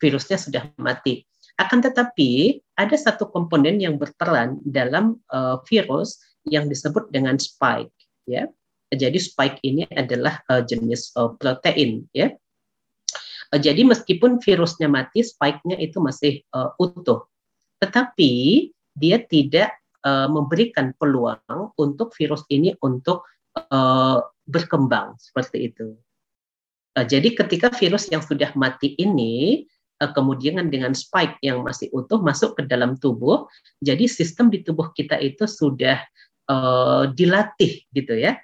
Virusnya 0.00 0.40
sudah 0.40 0.64
mati. 0.80 1.28
Akan 1.60 1.84
tetapi 1.84 2.56
ada 2.72 2.96
satu 2.96 3.28
komponen 3.28 3.76
yang 3.76 4.00
berperan 4.00 4.56
dalam 4.64 5.20
uh, 5.28 5.60
virus 5.68 6.16
yang 6.48 6.72
disebut 6.72 7.12
dengan 7.12 7.36
spike 7.36 7.92
ya. 8.24 8.48
Jadi 8.90 9.20
spike 9.22 9.60
ini 9.62 9.84
adalah 9.92 10.40
uh, 10.48 10.64
jenis 10.64 11.12
uh, 11.20 11.36
protein 11.36 12.08
ya. 12.16 12.32
Uh, 13.50 13.60
jadi 13.60 13.82
meskipun 13.82 14.38
virusnya 14.38 14.86
mati, 14.86 15.26
spike-nya 15.26 15.76
itu 15.78 15.98
masih 15.98 16.42
uh, 16.54 16.70
utuh. 16.78 17.26
Tetapi 17.82 18.32
dia 18.94 19.18
tidak 19.26 19.74
uh, 20.06 20.30
memberikan 20.30 20.94
peluang 20.94 21.74
untuk 21.74 22.14
virus 22.14 22.46
ini 22.50 22.74
untuk 22.82 23.26
uh, 23.58 24.22
berkembang 24.46 25.18
seperti 25.18 25.74
itu. 25.74 25.98
Uh, 26.94 27.06
jadi 27.06 27.34
ketika 27.34 27.74
virus 27.74 28.06
yang 28.10 28.22
sudah 28.22 28.54
mati 28.54 28.94
ini 28.98 29.66
kemudian 30.00 30.56
dengan 30.72 30.96
spike 30.96 31.36
yang 31.44 31.60
masih 31.60 31.92
utuh 31.92 32.24
masuk 32.24 32.56
ke 32.56 32.64
dalam 32.64 32.96
tubuh, 32.96 33.44
jadi 33.84 34.08
sistem 34.08 34.48
di 34.48 34.64
tubuh 34.64 34.96
kita 34.96 35.20
itu 35.20 35.44
sudah 35.44 36.00
uh, 36.48 37.04
dilatih 37.12 37.84
gitu 37.92 38.16
ya 38.16 38.40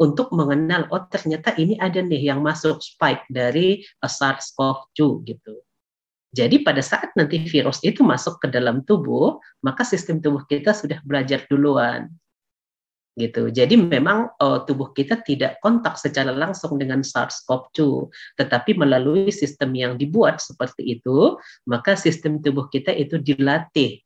untuk 0.00 0.32
mengenal 0.32 0.88
oh 0.88 1.04
ternyata 1.12 1.52
ini 1.60 1.76
ada 1.76 2.00
nih 2.00 2.32
yang 2.32 2.40
masuk 2.40 2.80
spike 2.80 3.28
dari 3.28 3.84
uh, 4.00 4.08
SARS-CoV-2 4.08 5.28
gitu. 5.28 5.54
Jadi 6.30 6.62
pada 6.62 6.80
saat 6.80 7.12
nanti 7.18 7.42
virus 7.42 7.82
itu 7.82 8.06
masuk 8.06 8.38
ke 8.40 8.46
dalam 8.48 8.86
tubuh, 8.86 9.42
maka 9.66 9.82
sistem 9.82 10.22
tubuh 10.22 10.46
kita 10.46 10.72
sudah 10.72 11.02
belajar 11.02 11.42
duluan. 11.50 12.06
Gitu. 13.18 13.50
Jadi 13.50 13.74
memang 13.74 14.30
uh, 14.38 14.62
tubuh 14.62 14.94
kita 14.94 15.20
tidak 15.26 15.58
kontak 15.58 15.98
secara 15.98 16.30
langsung 16.30 16.78
dengan 16.78 17.02
SARS-CoV-2, 17.02 18.08
tetapi 18.38 18.78
melalui 18.78 19.28
sistem 19.34 19.74
yang 19.74 19.98
dibuat 19.98 20.38
seperti 20.38 20.96
itu, 20.96 21.36
maka 21.66 21.98
sistem 21.98 22.38
tubuh 22.38 22.70
kita 22.70 22.94
itu 22.94 23.18
dilatih 23.18 24.00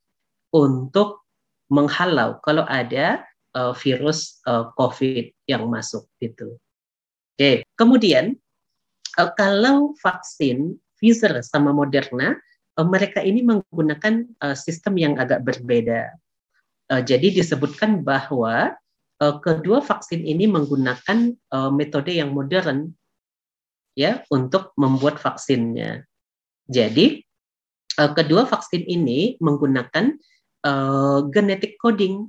untuk 0.50 1.22
menghalau 1.68 2.40
kalau 2.40 2.64
ada 2.64 3.20
uh, 3.54 3.73
virus 3.73 4.42
uh, 4.44 4.70
COVID 4.75 5.32
yang 5.49 5.70
masuk 5.70 6.04
gitu. 6.18 6.58
Oke, 7.34 7.66
kemudian 7.78 8.38
uh, 9.18 9.30
kalau 9.34 9.94
vaksin 10.02 10.78
Pfizer 10.99 11.42
sama 11.42 11.75
Moderna, 11.75 12.38
uh, 12.78 12.87
mereka 12.87 13.23
ini 13.23 13.42
menggunakan 13.42 14.26
uh, 14.42 14.54
sistem 14.58 14.99
yang 14.99 15.14
agak 15.18 15.42
berbeda. 15.42 16.14
Uh, 16.90 17.00
jadi 17.00 17.32
disebutkan 17.32 18.04
bahwa 18.04 18.76
uh, 19.23 19.37
kedua 19.40 19.80
vaksin 19.80 20.23
ini 20.23 20.44
menggunakan 20.50 21.32
uh, 21.54 21.70
metode 21.73 22.12
yang 22.12 22.34
modern 22.34 22.92
ya 23.94 24.26
untuk 24.30 24.75
membuat 24.75 25.23
vaksinnya. 25.23 26.02
Jadi 26.66 27.23
kedua 27.94 28.42
vaksin 28.42 28.82
ini 28.90 29.38
menggunakan 29.38 30.18
uh, 30.66 31.28
genetic 31.30 31.78
coding 31.78 32.26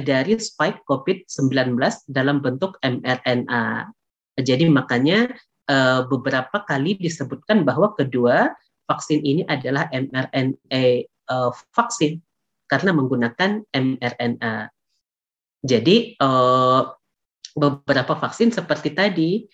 dari 0.00 0.40
spike 0.40 0.88
COVID-19 0.88 1.76
dalam 2.08 2.40
bentuk 2.40 2.80
mRNA. 2.80 3.92
Jadi 4.40 4.64
makanya 4.72 5.28
uh, 5.68 6.08
beberapa 6.08 6.64
kali 6.64 6.96
disebutkan 6.96 7.68
bahwa 7.68 7.92
kedua 7.92 8.56
vaksin 8.88 9.20
ini 9.20 9.44
adalah 9.46 9.88
mRNA 9.94 11.06
eh, 11.06 11.52
vaksin 11.72 12.18
karena 12.66 12.90
menggunakan 12.92 13.62
mRNA. 13.72 14.68
Jadi 15.62 16.18
beberapa 17.54 18.14
vaksin 18.18 18.50
seperti 18.50 18.90
tadi 18.92 19.46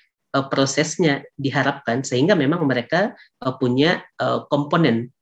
prosesnya 0.49 1.23
diharapkan 1.37 2.03
sehingga 2.03 2.35
memang 2.35 2.65
mereka 2.65 3.15
punya 3.61 4.01
komponen 4.49 5.13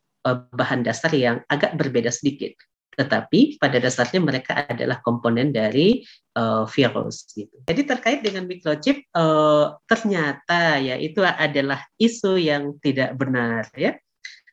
bahan 0.54 0.86
dasar 0.86 1.10
yang 1.12 1.42
agak 1.50 1.74
berbeda 1.74 2.14
sedikit 2.14 2.54
tetapi 2.96 3.60
pada 3.60 3.76
dasarnya 3.76 4.24
mereka 4.24 4.64
adalah 4.64 5.04
komponen 5.04 5.52
dari 5.52 6.00
uh, 6.32 6.64
virus 6.64 7.28
gitu. 7.36 7.52
Jadi 7.68 7.82
terkait 7.84 8.20
dengan 8.24 8.48
microchip 8.48 9.04
uh, 9.12 9.76
ternyata 9.84 10.80
ya 10.80 10.96
itu 10.96 11.20
adalah 11.20 11.84
isu 12.00 12.40
yang 12.40 12.80
tidak 12.80 13.12
benar 13.20 13.68
ya. 13.76 14.00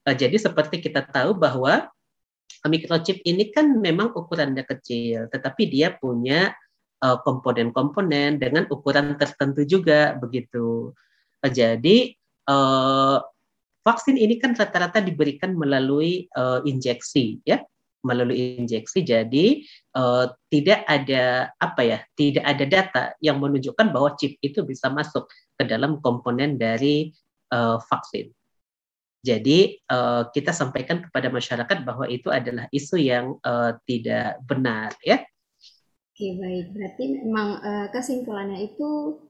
Uh, 0.04 0.12
jadi 0.12 0.36
seperti 0.36 0.84
kita 0.84 1.08
tahu 1.08 1.40
bahwa 1.40 1.88
microchip 2.68 3.24
ini 3.24 3.52
kan 3.52 3.80
memang 3.80 4.12
ukurannya 4.12 4.64
kecil, 4.68 5.28
tetapi 5.32 5.68
dia 5.68 5.96
punya 5.96 6.56
komponen-komponen 7.04 8.40
dengan 8.40 8.64
ukuran 8.72 9.20
tertentu 9.20 9.68
juga 9.68 10.16
begitu. 10.16 10.96
jadi 11.44 12.16
uh, 12.48 13.20
vaksin 13.84 14.16
ini 14.16 14.40
kan 14.40 14.56
rata-rata 14.56 15.04
diberikan 15.04 15.52
melalui 15.60 16.32
uh, 16.40 16.64
injeksi 16.64 17.44
ya 17.44 17.60
melalui 18.04 18.60
injeksi. 18.60 19.02
Jadi 19.02 19.64
uh, 19.96 20.30
tidak 20.52 20.84
ada 20.86 21.50
apa 21.58 21.82
ya 21.82 22.00
tidak 22.14 22.44
ada 22.44 22.66
data 22.68 23.04
yang 23.24 23.40
menunjukkan 23.40 23.90
bahwa 23.90 24.14
chip 24.20 24.36
itu 24.44 24.62
bisa 24.68 24.92
masuk 24.92 25.26
ke 25.56 25.64
dalam 25.64 26.04
komponen 26.04 26.60
dari 26.60 27.10
uh, 27.56 27.80
vaksin. 27.80 28.30
Jadi 29.24 29.80
uh, 29.88 30.28
kita 30.36 30.52
sampaikan 30.52 31.00
kepada 31.00 31.32
masyarakat 31.32 31.78
bahwa 31.88 32.12
itu 32.12 32.28
adalah 32.28 32.68
isu 32.76 33.00
yang 33.00 33.40
uh, 33.48 33.72
tidak 33.88 34.44
benar 34.44 34.92
ya. 35.00 35.24
Oke 36.14 36.28
baik. 36.38 36.76
Berarti 36.76 37.04
memang 37.24 37.64
uh, 37.64 37.88
kesimpulannya 37.90 38.68
itu 38.68 39.24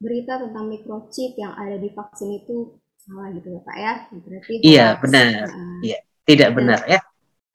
berita 0.00 0.38
tentang 0.40 0.70
microchip 0.70 1.34
yang 1.36 1.52
ada 1.58 1.76
di 1.76 1.90
vaksin 1.92 2.40
itu 2.40 2.78
salah 2.94 3.34
gitu 3.34 3.58
ya 3.58 3.60
pak 3.66 3.76
ya? 3.76 3.94
Berarti 4.14 4.52
iya 4.62 4.86
benar. 5.02 5.50
Uh, 5.50 5.82
iya 5.82 5.98
tidak 6.30 6.54
benar 6.54 6.80
ya 6.86 7.02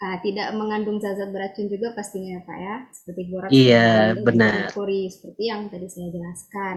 uh, 0.02 0.18
tidak 0.20 0.52
mengandung 0.56 1.00
zat-zat 1.00 1.32
beracun 1.32 1.72
juga 1.72 1.96
pastinya 1.96 2.40
ya 2.40 2.42
Pak 2.44 2.58
ya, 2.60 2.76
seperti 2.92 3.22
borax, 3.32 3.50
iya, 3.52 3.90
benar. 4.18 4.68
merkuri, 4.68 5.08
seperti 5.08 5.44
yang 5.48 5.68
tadi 5.72 5.88
saya 5.88 6.10
jelaskan. 6.12 6.76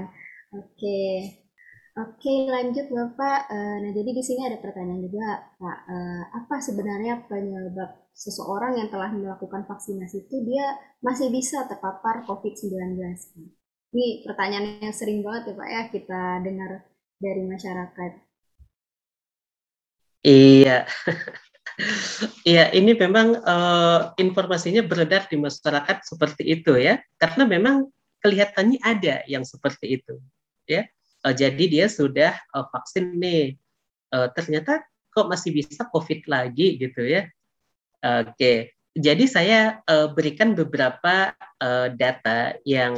Oke, 0.54 1.02
oke 1.98 2.34
lanjut 2.48 2.86
Bapak. 2.88 3.40
Uh, 3.50 3.76
nah 3.82 3.90
jadi 3.92 4.10
di 4.14 4.22
sini 4.22 4.46
ada 4.46 4.58
pertanyaan 4.62 5.02
juga 5.02 5.26
Pak, 5.58 5.78
uh, 5.90 6.22
apa 6.44 6.56
sebenarnya 6.62 7.26
penyebab 7.26 7.90
seseorang 8.14 8.78
yang 8.78 8.88
telah 8.90 9.10
melakukan 9.14 9.62
vaksinasi 9.66 10.26
itu 10.26 10.36
dia 10.46 10.78
masih 11.02 11.30
bisa 11.34 11.66
terpapar 11.66 12.22
COVID-19? 12.26 12.98
Ini 13.88 14.20
pertanyaan 14.20 14.84
yang 14.84 14.94
sering 14.94 15.24
banget 15.24 15.52
ya 15.52 15.54
Pak 15.56 15.68
ya 15.68 15.82
kita 15.88 16.22
dengar 16.44 16.70
dari 17.18 17.42
masyarakat. 17.44 18.12
Iya. 20.22 20.84
Iya, 22.42 22.74
ini 22.74 22.98
memang 22.98 23.38
uh, 23.38 24.10
informasinya 24.18 24.82
beredar 24.82 25.30
di 25.30 25.38
masyarakat 25.38 26.02
seperti 26.02 26.42
itu 26.42 26.74
ya, 26.74 26.98
karena 27.22 27.46
memang 27.46 27.86
kelihatannya 28.18 28.82
ada 28.82 29.22
yang 29.30 29.46
seperti 29.46 30.02
itu, 30.02 30.18
ya. 30.66 30.90
Uh, 31.22 31.30
jadi 31.30 31.64
dia 31.70 31.86
sudah 31.86 32.34
uh, 32.50 32.66
vaksin 32.74 33.14
nih, 33.14 33.54
uh, 34.10 34.26
ternyata 34.34 34.82
kok 35.14 35.30
masih 35.30 35.54
bisa 35.54 35.86
COVID 35.86 36.26
lagi 36.26 36.82
gitu 36.82 37.06
ya. 37.06 37.30
Oke, 37.98 38.34
okay. 38.34 38.58
jadi 38.94 39.24
saya 39.26 39.60
uh, 39.86 40.10
berikan 40.10 40.54
beberapa 40.54 41.34
uh, 41.62 41.90
data 41.94 42.58
yang 42.66 42.94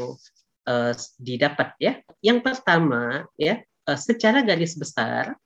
uh, 0.69 0.93
didapat 1.21 1.69
ya. 1.81 1.93
Yang 2.21 2.49
pertama 2.49 3.29
ya, 3.37 3.61
uh, 3.89 3.97
secara 3.97 4.45
garis 4.45 4.77
besar 4.77 5.37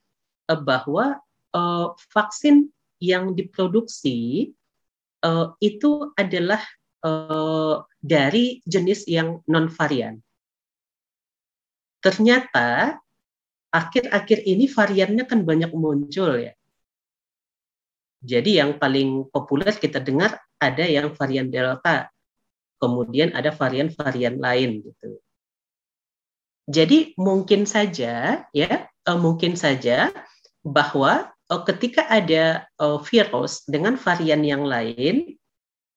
uh, 0.50 0.58
bahwa 0.58 1.18
uh, 1.54 1.94
vaksin 2.10 2.70
yang 3.04 3.36
diproduksi 3.36 4.50
uh, 5.20 5.52
itu 5.60 6.12
adalah 6.16 6.64
uh, 7.04 7.84
dari 8.00 8.64
jenis 8.64 9.04
yang 9.04 9.44
non 9.44 9.68
varian. 9.68 10.20
Ternyata 12.00 13.00
akhir-akhir 13.72 14.44
ini 14.44 14.68
variannya 14.68 15.24
kan 15.24 15.40
banyak 15.44 15.72
muncul 15.72 16.36
ya. 16.36 16.52
Jadi 18.24 18.56
yang 18.56 18.80
paling 18.80 19.28
populer 19.28 19.72
kita 19.76 20.00
dengar 20.00 20.40
ada 20.56 20.84
yang 20.88 21.12
varian 21.12 21.52
delta, 21.52 22.08
kemudian 22.80 23.36
ada 23.36 23.52
varian-varian 23.52 24.40
lain 24.40 24.80
gitu. 24.80 25.20
Jadi 26.64 27.12
mungkin 27.20 27.68
saja 27.68 28.40
ya, 28.48 28.88
uh, 29.04 29.20
mungkin 29.20 29.52
saja 29.52 30.08
bahwa 30.64 31.33
ketika 31.48 32.08
ada 32.08 32.64
uh, 32.80 33.00
virus 33.04 33.64
dengan 33.68 34.00
varian 34.00 34.40
yang 34.40 34.64
lain, 34.64 35.36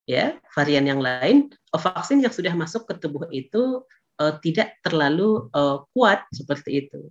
ya 0.03 0.35
varian 0.51 0.85
yang 0.87 0.99
lain, 0.99 1.51
uh, 1.71 1.79
vaksin 1.79 2.19
yang 2.19 2.33
sudah 2.35 2.51
masuk 2.51 2.83
ke 2.87 2.99
tubuh 2.99 3.27
itu 3.31 3.83
uh, 4.19 4.33
tidak 4.43 4.75
terlalu 4.83 5.47
uh, 5.55 5.83
kuat 5.95 6.27
seperti 6.35 6.87
itu. 6.87 7.07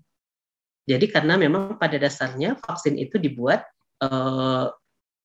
Jadi 0.87 1.11
karena 1.11 1.35
memang 1.35 1.81
pada 1.81 1.99
dasarnya 1.99 2.61
vaksin 2.63 2.95
itu 2.95 3.19
dibuat 3.19 3.67
uh, 4.05 4.71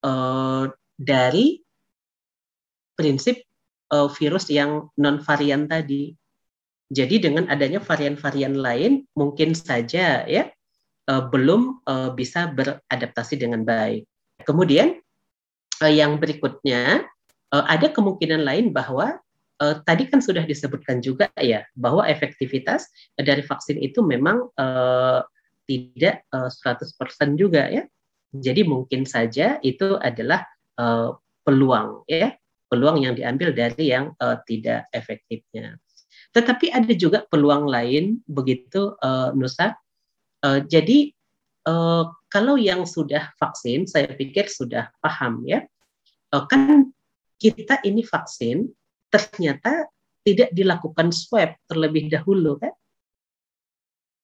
uh, 0.01 0.65
dari 0.97 1.61
prinsip 2.97 3.45
uh, 3.93 4.09
virus 4.09 4.49
yang 4.49 4.89
non 4.97 5.21
varian 5.21 5.69
tadi. 5.69 6.15
Jadi 6.91 7.23
dengan 7.23 7.47
adanya 7.47 7.79
varian-varian 7.79 8.57
lain 8.59 9.07
mungkin 9.15 9.55
saja 9.55 10.27
ya 10.27 10.51
uh, 11.09 11.23
belum 11.31 11.81
uh, 11.87 12.11
bisa 12.13 12.51
beradaptasi 12.51 13.39
dengan 13.39 13.63
baik. 13.65 14.05
Kemudian 14.43 14.99
uh, 15.81 15.91
yang 15.91 16.21
berikutnya 16.21 17.05
uh, 17.53 17.65
ada 17.65 17.89
kemungkinan 17.89 18.41
lain 18.45 18.73
bahwa 18.75 19.17
uh, 19.61 19.75
tadi 19.85 20.09
kan 20.09 20.19
sudah 20.19 20.45
disebutkan 20.45 20.99
juga 20.99 21.29
ya 21.37 21.65
bahwa 21.77 22.05
efektivitas 22.09 22.89
dari 23.17 23.45
vaksin 23.45 23.77
itu 23.77 24.01
memang 24.01 24.49
uh, 24.57 25.21
tidak 25.69 26.25
uh, 26.33 26.49
100% 26.49 27.37
juga 27.37 27.69
ya. 27.69 27.85
Jadi 28.31 28.63
mungkin 28.63 29.03
saja 29.03 29.59
itu 29.59 29.99
adalah 29.99 30.47
uh, 30.79 31.15
peluang 31.43 32.07
ya, 32.07 32.31
peluang 32.71 33.03
yang 33.03 33.13
diambil 33.13 33.51
dari 33.51 33.91
yang 33.91 34.15
uh, 34.23 34.39
tidak 34.47 34.87
efektifnya. 34.95 35.75
Tetapi 36.31 36.71
ada 36.71 36.93
juga 36.95 37.27
peluang 37.27 37.67
lain 37.67 38.23
begitu 38.23 38.95
uh, 39.03 39.35
Nusa. 39.35 39.75
Uh, 40.41 40.59
jadi 40.65 41.13
uh, 41.69 42.09
kalau 42.31 42.57
yang 42.57 42.85
sudah 42.85 43.29
vaksin, 43.37 43.85
saya 43.85 44.09
pikir 44.13 44.49
sudah 44.49 44.89
paham 45.01 45.45
ya. 45.45 45.65
Uh, 46.33 46.45
kan 46.49 46.89
kita 47.41 47.81
ini 47.85 48.05
vaksin 48.05 48.69
ternyata 49.11 49.89
tidak 50.21 50.53
dilakukan 50.53 51.09
swab 51.09 51.57
terlebih 51.65 52.09
dahulu 52.09 52.57
kan? 52.61 52.73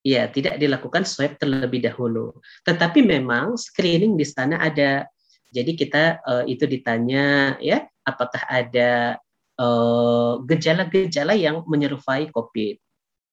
Ya, 0.06 0.30
tidak 0.32 0.62
dilakukan 0.62 1.04
swab 1.04 1.36
terlebih 1.36 1.84
dahulu. 1.84 2.38
Tetapi 2.64 3.04
memang 3.04 3.60
screening 3.60 4.16
di 4.16 4.24
sana 4.24 4.62
ada. 4.62 5.04
Jadi 5.52 5.76
kita 5.76 6.22
uh, 6.24 6.44
itu 6.48 6.64
ditanya 6.64 7.58
ya, 7.60 7.84
apakah 8.08 8.44
ada 8.48 9.20
eh, 9.60 10.34
gejala-gejala 10.48 11.34
uh, 11.36 11.40
yang 11.40 11.56
menyerupai 11.68 12.32
COVID. 12.32 12.87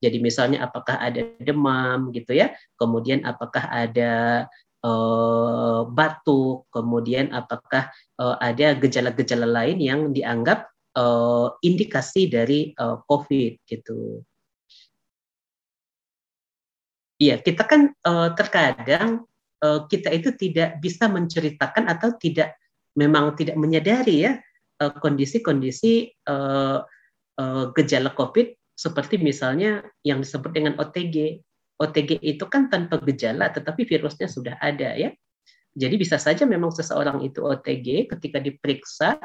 Jadi 0.04 0.20
misalnya 0.20 0.68
apakah 0.68 1.00
ada 1.00 1.24
demam 1.40 2.12
gitu 2.12 2.36
ya, 2.36 2.52
kemudian 2.76 3.24
apakah 3.24 3.64
ada 3.72 4.44
uh, 4.84 5.88
batuk, 5.88 6.68
kemudian 6.68 7.32
apakah 7.32 7.88
uh, 8.20 8.36
ada 8.36 8.76
gejala-gejala 8.76 9.48
lain 9.48 9.80
yang 9.80 10.00
dianggap 10.12 10.68
uh, 10.92 11.56
indikasi 11.64 12.28
dari 12.28 12.76
uh, 12.76 13.00
COVID 13.08 13.52
gitu. 13.64 14.20
Iya, 17.16 17.40
kita 17.40 17.64
kan 17.64 17.96
uh, 18.04 18.36
terkadang 18.36 19.24
uh, 19.64 19.80
kita 19.88 20.12
itu 20.12 20.36
tidak 20.36 20.76
bisa 20.84 21.08
menceritakan 21.08 21.88
atau 21.88 22.12
tidak 22.20 22.60
memang 22.94 23.34
tidak 23.34 23.56
menyadari 23.58 24.28
ya 24.28 24.38
kondisi-kondisi 24.74 26.12
uh, 26.28 26.82
gejala 27.74 28.10
COVID 28.14 28.63
seperti 28.74 29.22
misalnya 29.22 29.86
yang 30.02 30.22
disebut 30.22 30.50
dengan 30.50 30.74
OTG. 30.78 31.40
OTG 31.74 32.22
itu 32.22 32.44
kan 32.46 32.70
tanpa 32.70 33.02
gejala, 33.02 33.50
tetapi 33.50 33.82
virusnya 33.86 34.30
sudah 34.30 34.54
ada 34.62 34.94
ya. 34.94 35.10
Jadi 35.74 35.94
bisa 35.98 36.22
saja 36.22 36.46
memang 36.46 36.70
seseorang 36.70 37.18
itu 37.26 37.42
OTG 37.42 38.06
ketika 38.06 38.38
diperiksa 38.38 39.18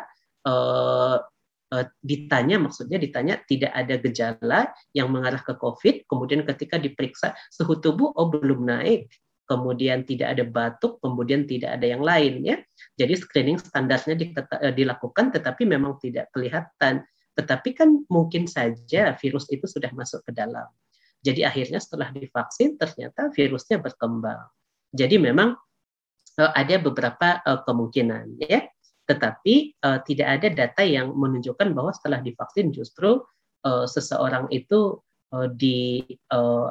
uh, 0.49 1.21
uh, 1.69 1.85
ditanya 2.01 2.57
maksudnya 2.57 2.97
ditanya 2.97 3.37
tidak 3.45 3.69
ada 3.69 3.95
gejala 4.01 4.61
yang 4.97 5.13
mengarah 5.13 5.41
ke 5.45 5.53
COVID, 5.53 6.09
kemudian 6.09 6.41
ketika 6.45 6.81
diperiksa 6.81 7.37
suhu 7.53 7.77
tubuh 7.77 8.09
oh 8.17 8.33
belum 8.33 8.65
naik, 8.65 9.13
kemudian 9.49 10.05
tidak 10.05 10.37
ada 10.37 10.45
batuk, 10.45 11.01
kemudian 11.01 11.45
tidak 11.49 11.81
ada 11.81 11.85
yang 11.85 12.05
lain 12.05 12.45
ya. 12.45 12.57
Jadi 12.97 13.13
screening 13.17 13.57
standarnya 13.57 14.13
eh, 14.17 14.73
dilakukan 14.73 15.33
tetapi 15.33 15.65
memang 15.65 15.97
tidak 16.01 16.29
kelihatan. 16.33 17.05
Tetapi 17.39 17.69
kan 17.71 18.03
mungkin 18.11 18.51
saja 18.51 19.15
virus 19.15 19.47
itu 19.47 19.63
sudah 19.63 19.95
masuk 19.95 20.27
ke 20.27 20.35
dalam. 20.35 20.67
Jadi 21.23 21.47
akhirnya 21.47 21.79
setelah 21.79 22.11
divaksin 22.11 22.75
ternyata 22.75 23.31
virusnya 23.31 23.79
berkembang. 23.79 24.51
Jadi 24.91 25.15
memang 25.15 25.55
ada 26.35 26.75
beberapa 26.79 27.39
kemungkinan 27.63 28.39
ya 28.43 28.67
tetapi 29.09 29.73
uh, 29.81 29.99
tidak 30.05 30.27
ada 30.37 30.47
data 30.53 30.85
yang 30.85 31.11
menunjukkan 31.17 31.73
bahwa 31.73 31.89
setelah 31.89 32.21
divaksin 32.21 32.69
justru 32.69 33.19
seseorang 33.65 34.47
itu 34.55 35.03
di 35.59 35.99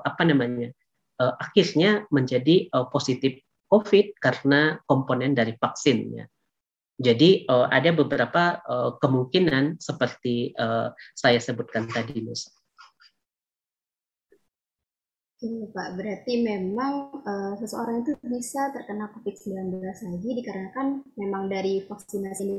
apa 0.00 0.24
namanya 0.24 0.72
akhirnya 1.20 2.08
menjadi 2.08 2.72
positif 2.88 3.44
COVID 3.68 4.16
karena 4.16 4.80
komponen 4.88 5.36
dari 5.36 5.52
vaksinnya. 5.52 6.24
Jadi 6.98 7.46
uh, 7.46 7.70
ada 7.70 7.94
beberapa 7.94 8.58
uh, 8.66 8.98
kemungkinan 8.98 9.78
seperti 9.78 10.50
uh, 10.58 10.90
saya 11.14 11.38
sebutkan 11.38 11.86
tadi, 11.86 12.26
Nusa. 12.26 12.50
Ini 15.38 15.70
Pak, 15.70 15.94
berarti 15.94 16.42
memang 16.42 17.22
uh, 17.22 17.54
seseorang 17.62 18.02
itu 18.02 18.18
bisa 18.26 18.74
terkena 18.74 19.06
COVID-19 19.14 19.78
lagi 19.78 20.30
dikarenakan 20.34 21.06
memang 21.14 21.46
dari 21.46 21.86
vaksinasi 21.86 22.42
ini 22.42 22.56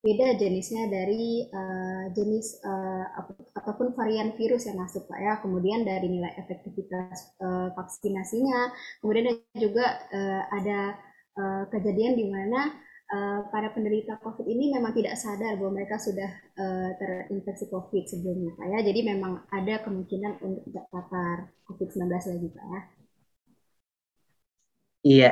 beda 0.00 0.32
jenisnya 0.40 0.88
dari 0.88 1.44
uh, 1.44 2.08
jenis 2.16 2.64
uh, 2.64 3.04
ataupun 3.52 3.92
varian 3.92 4.32
virus 4.32 4.64
yang 4.64 4.80
masuk 4.80 5.04
Pak 5.04 5.20
ya. 5.20 5.34
Kemudian 5.44 5.84
dari 5.84 6.08
nilai 6.08 6.32
efektivitas 6.40 7.36
uh, 7.44 7.68
vaksinasinya, 7.76 8.72
kemudian 9.04 9.36
juga 9.60 10.00
uh, 10.08 10.42
ada 10.56 10.96
uh, 11.36 11.64
kejadian 11.68 12.16
di 12.16 12.32
mana 12.32 12.80
uh, 13.10 13.40
para 13.50 13.74
penderita 13.74 14.16
COVID 14.22 14.46
ini 14.46 14.70
memang 14.72 14.94
tidak 14.94 15.18
sadar 15.18 15.58
bahwa 15.58 15.82
mereka 15.82 15.98
sudah 15.98 16.30
uh, 16.56 16.90
terinfeksi 16.96 17.66
COVID 17.68 18.04
sebelumnya, 18.06 18.54
Pak 18.54 18.66
ya. 18.70 18.78
Jadi 18.86 19.00
memang 19.04 19.44
ada 19.50 19.82
kemungkinan 19.82 20.40
untuk 20.40 20.62
tidak 20.70 20.84
terpapar 20.88 21.36
COVID-19 21.66 22.06
lagi, 22.08 22.48
Pak 22.54 22.64
ya. 22.64 22.80
Iya. 25.00 25.30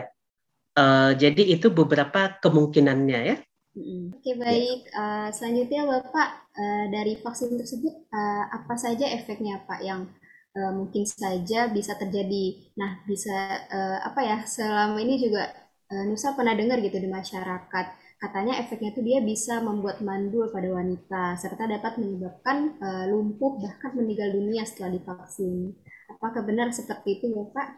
Uh, 0.78 1.10
jadi 1.18 1.42
itu 1.58 1.74
beberapa 1.74 2.38
kemungkinannya 2.38 3.20
ya. 3.26 3.36
Oke 3.78 4.34
baik, 4.34 4.90
uh, 4.90 5.30
selanjutnya 5.30 5.86
Bapak 5.86 6.50
uh, 6.50 6.84
dari 6.90 7.14
vaksin 7.14 7.54
tersebut 7.54 7.94
uh, 8.10 8.44
apa 8.50 8.74
saja 8.74 9.06
efeknya 9.06 9.62
Pak 9.70 9.80
yang 9.86 10.10
uh, 10.58 10.72
mungkin 10.74 11.06
saja 11.06 11.70
bisa 11.70 11.94
terjadi? 11.94 12.74
Nah 12.74 13.06
bisa 13.06 13.66
uh, 13.70 13.98
apa 14.02 14.20
ya 14.26 14.38
selama 14.50 14.98
ini 14.98 15.22
juga 15.22 15.67
uh, 15.92 16.04
Nusa 16.08 16.36
pernah 16.36 16.54
dengar 16.54 16.80
gitu 16.84 16.96
di 17.00 17.08
masyarakat 17.08 17.86
katanya 18.18 18.58
efeknya 18.58 18.90
itu 18.90 19.00
dia 19.06 19.22
bisa 19.22 19.62
membuat 19.62 20.02
mandul 20.02 20.50
pada 20.50 20.66
wanita 20.74 21.38
serta 21.38 21.70
dapat 21.70 22.02
menyebabkan 22.02 22.74
uh, 22.82 23.04
lumpuh 23.06 23.62
bahkan 23.62 23.94
meninggal 23.94 24.34
dunia 24.34 24.66
setelah 24.66 24.98
divaksin. 24.98 25.70
Apakah 26.10 26.42
benar 26.42 26.74
seperti 26.74 27.22
itu 27.22 27.30
ya 27.30 27.44
Pak? 27.54 27.68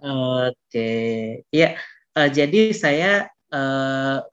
Oke, 0.00 0.92
ya. 1.52 1.76
Uh, 2.16 2.32
jadi 2.32 2.72
saya 2.72 3.28
uh, 3.52 4.24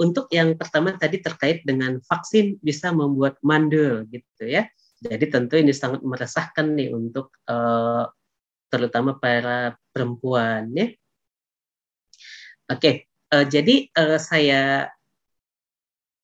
untuk 0.00 0.28
yang 0.32 0.56
pertama 0.56 0.96
tadi 0.96 1.20
terkait 1.20 1.60
dengan 1.68 2.00
vaksin 2.00 2.56
bisa 2.64 2.96
membuat 2.96 3.36
mandul 3.44 4.08
gitu 4.08 4.48
ya. 4.48 4.64
Jadi 5.04 5.28
tentu 5.28 5.60
ini 5.60 5.76
sangat 5.76 6.00
meresahkan 6.00 6.72
nih 6.72 6.96
untuk 6.96 7.28
uh, 7.44 8.08
terutama 8.72 9.20
para 9.20 9.76
perempuan 9.92 10.72
ya. 10.72 10.88
Oke, 12.66 13.06
uh, 13.30 13.46
jadi 13.46 13.86
uh, 13.94 14.18
saya 14.18 14.90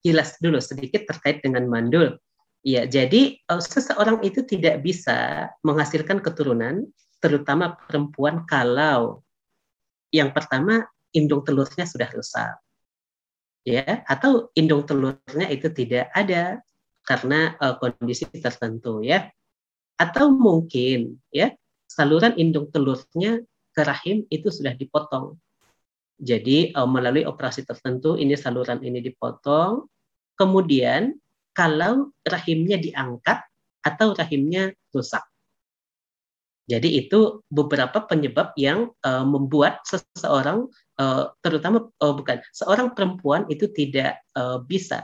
jelas 0.03 0.35
dulu 0.43 0.59
sedikit 0.59 1.07
terkait 1.07 1.39
dengan 1.39 1.63
mandul. 1.71 2.19
Ya, 2.63 2.83
jadi 2.87 3.39
uh, 3.47 3.63
seseorang 3.63 4.23
itu 4.23 4.43
tidak 4.43 4.83
bisa 4.83 5.47
menghasilkan 5.63 6.19
keturunan, 6.19 6.87
terutama 7.23 7.75
perempuan 7.75 8.43
kalau 8.43 9.23
yang 10.11 10.35
pertama 10.35 10.83
indung 11.15 11.43
telurnya 11.47 11.87
sudah 11.87 12.11
rusak, 12.11 12.59
ya, 13.63 14.03
atau 14.07 14.51
indung 14.55 14.83
telurnya 14.83 15.47
itu 15.47 15.71
tidak 15.71 16.11
ada 16.11 16.59
karena 17.03 17.55
uh, 17.59 17.79
kondisi 17.79 18.27
tertentu, 18.27 18.99
ya, 18.99 19.31
atau 19.95 20.31
mungkin 20.31 21.19
ya 21.31 21.55
saluran 21.87 22.35
indung 22.35 22.67
telurnya 22.73 23.39
ke 23.71 23.81
rahim 23.85 24.25
itu 24.27 24.49
sudah 24.49 24.73
dipotong 24.73 25.37
jadi 26.23 26.71
uh, 26.71 26.87
melalui 26.87 27.27
operasi 27.27 27.67
tertentu 27.67 28.15
ini 28.15 28.39
saluran 28.39 28.79
ini 28.79 29.03
dipotong. 29.03 29.91
Kemudian 30.39 31.19
kalau 31.51 32.15
rahimnya 32.23 32.79
diangkat 32.79 33.43
atau 33.83 34.15
rahimnya 34.15 34.71
rusak. 34.95 35.21
Jadi 36.63 36.95
itu 36.95 37.43
beberapa 37.51 38.07
penyebab 38.07 38.55
yang 38.55 38.95
uh, 39.03 39.27
membuat 39.27 39.83
seseorang 39.83 40.71
uh, 40.95 41.35
terutama 41.43 41.91
uh, 41.99 42.15
bukan 42.15 42.39
seorang 42.55 42.95
perempuan 42.95 43.43
itu 43.51 43.67
tidak 43.67 44.23
uh, 44.39 44.63
bisa 44.63 45.03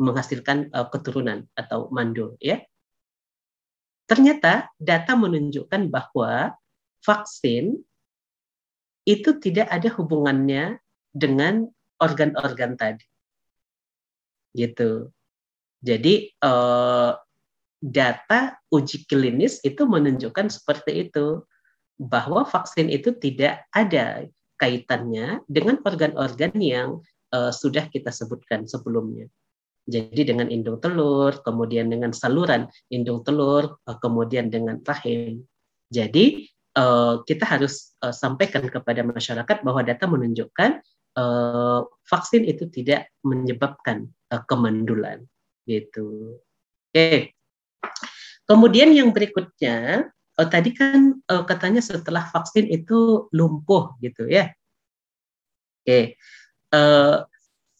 menghasilkan 0.00 0.72
uh, 0.72 0.88
keturunan 0.88 1.44
atau 1.52 1.92
mandul 1.92 2.40
ya. 2.40 2.64
Ternyata 4.08 4.72
data 4.80 5.12
menunjukkan 5.20 5.92
bahwa 5.92 6.56
vaksin 7.04 7.76
itu 9.06 9.38
tidak 9.38 9.70
ada 9.70 9.88
hubungannya 9.94 10.82
dengan 11.14 11.70
organ-organ 12.02 12.74
tadi. 12.76 13.06
Gitu. 14.52 15.08
Jadi 15.80 16.34
uh, 16.42 17.14
data 17.78 18.58
uji 18.74 19.06
klinis 19.06 19.62
itu 19.62 19.86
menunjukkan 19.86 20.50
seperti 20.50 21.08
itu 21.08 21.46
bahwa 21.96 22.44
vaksin 22.44 22.90
itu 22.90 23.14
tidak 23.16 23.64
ada 23.72 24.26
kaitannya 24.58 25.40
dengan 25.46 25.80
organ-organ 25.84 26.52
yang 26.58 27.00
uh, 27.32 27.52
sudah 27.54 27.88
kita 27.88 28.10
sebutkan 28.10 28.66
sebelumnya. 28.66 29.30
Jadi 29.86 30.34
dengan 30.34 30.50
indung 30.50 30.82
telur, 30.82 31.38
kemudian 31.46 31.86
dengan 31.86 32.10
saluran 32.10 32.66
indung 32.90 33.22
telur, 33.22 33.78
uh, 33.86 33.96
kemudian 34.02 34.50
dengan 34.50 34.82
rahim. 34.82 35.46
Jadi 35.94 36.50
uh, 36.76 37.24
kita 37.24 37.44
harus 37.48 37.96
uh, 38.04 38.12
sampaikan 38.12 38.68
kepada 38.68 39.00
masyarakat 39.02 39.64
bahwa 39.64 39.80
data 39.82 40.04
menunjukkan 40.06 40.84
uh, 41.16 41.80
vaksin 42.06 42.44
itu 42.44 42.68
tidak 42.68 43.08
menyebabkan 43.24 44.12
uh, 44.30 44.44
kemandulan, 44.44 45.24
gitu. 45.64 46.38
Oke. 46.92 46.92
Okay. 46.92 47.16
Kemudian 48.46 48.94
yang 48.94 49.10
berikutnya 49.10 50.06
oh, 50.38 50.46
tadi 50.46 50.70
kan 50.70 51.18
oh, 51.26 51.42
katanya 51.42 51.82
setelah 51.82 52.22
vaksin 52.30 52.70
itu 52.70 53.26
lumpuh 53.34 53.98
gitu 53.98 54.30
ya. 54.30 54.54
Oke, 55.82 56.14
uh, 56.70 57.26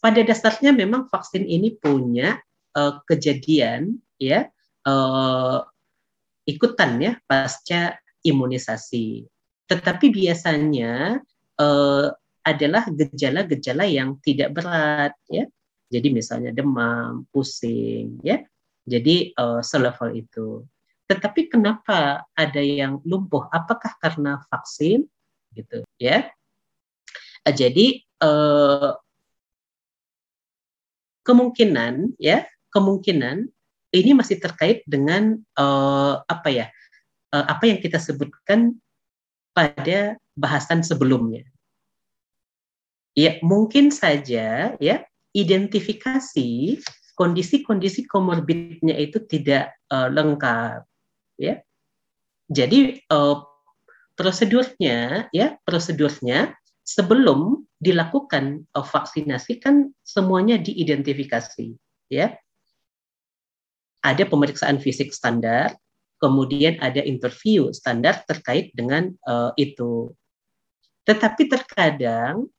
pada 0.03 0.21
dasarnya 0.23 0.75
memang 0.75 1.11
vaksin 1.11 1.47
ini 1.47 1.75
punya 1.75 2.39
uh, 2.75 3.03
kejadian 3.07 3.99
ya 4.19 4.47
uh, 4.87 5.67
ikutan 6.47 7.03
ya 7.03 7.13
pasca 7.27 7.99
imunisasi. 8.27 9.27
Tetapi 9.67 10.11
biasanya 10.11 11.23
uh, 11.59 12.07
adalah 12.47 12.87
gejala-gejala 12.91 13.87
yang 13.87 14.19
tidak 14.23 14.55
berat 14.55 15.15
ya. 15.31 15.47
Jadi 15.87 16.09
misalnya 16.11 16.51
demam, 16.51 17.27
pusing 17.31 18.19
ya. 18.27 18.43
Jadi 18.87 19.35
uh, 19.35 19.63
selevel 19.63 20.27
itu. 20.27 20.63
Tetapi 21.07 21.51
kenapa 21.51 22.27
ada 22.35 22.63
yang 22.63 22.99
lumpuh? 23.07 23.47
Apakah 23.55 23.95
karena 24.03 24.43
vaksin? 24.51 25.07
Gitu 25.55 25.87
ya. 26.03 26.31
Eh, 27.47 27.55
jadi 27.55 28.03
eh, 28.03 28.93
kemungkinan 31.23 32.19
ya 32.19 32.43
kemungkinan 32.75 33.47
ini 33.95 34.11
masih 34.19 34.43
terkait 34.43 34.83
dengan 34.83 35.39
eh, 35.39 36.15
apa 36.27 36.49
ya 36.51 36.67
eh, 37.35 37.47
apa 37.47 37.65
yang 37.67 37.79
kita 37.81 37.99
sebutkan 37.99 38.77
pada 39.57 40.21
bahasan 40.37 40.85
sebelumnya. 40.85 41.43
Ya 43.17 43.41
mungkin 43.41 43.89
saja 43.89 44.77
ya 44.77 44.97
identifikasi 45.33 46.77
kondisi-kondisi 47.17 48.05
komorbidnya 48.05 48.93
itu 49.01 49.25
tidak 49.25 49.73
uh, 49.89 50.13
lengkap 50.13 50.85
ya. 51.41 51.65
Jadi 52.53 53.01
uh, 53.09 53.41
prosedurnya 54.15 55.27
ya, 55.33 55.57
prosedurnya 55.65 56.53
sebelum 56.85 57.65
dilakukan 57.81 58.69
uh, 58.77 58.85
vaksinasi 58.85 59.59
kan 59.65 59.91
semuanya 60.05 60.61
diidentifikasi 60.61 61.73
ya. 62.13 62.37
Ada 64.05 64.29
pemeriksaan 64.29 64.79
fisik 64.79 65.11
standar, 65.11 65.75
kemudian 66.17 66.81
ada 66.81 67.05
interview 67.05 67.71
standar 67.73 68.25
terkait 68.25 68.73
dengan 68.73 69.13
uh, 69.29 69.53
itu. 69.61 70.13
Tetapi 71.07 71.47
terkadang 71.47 72.51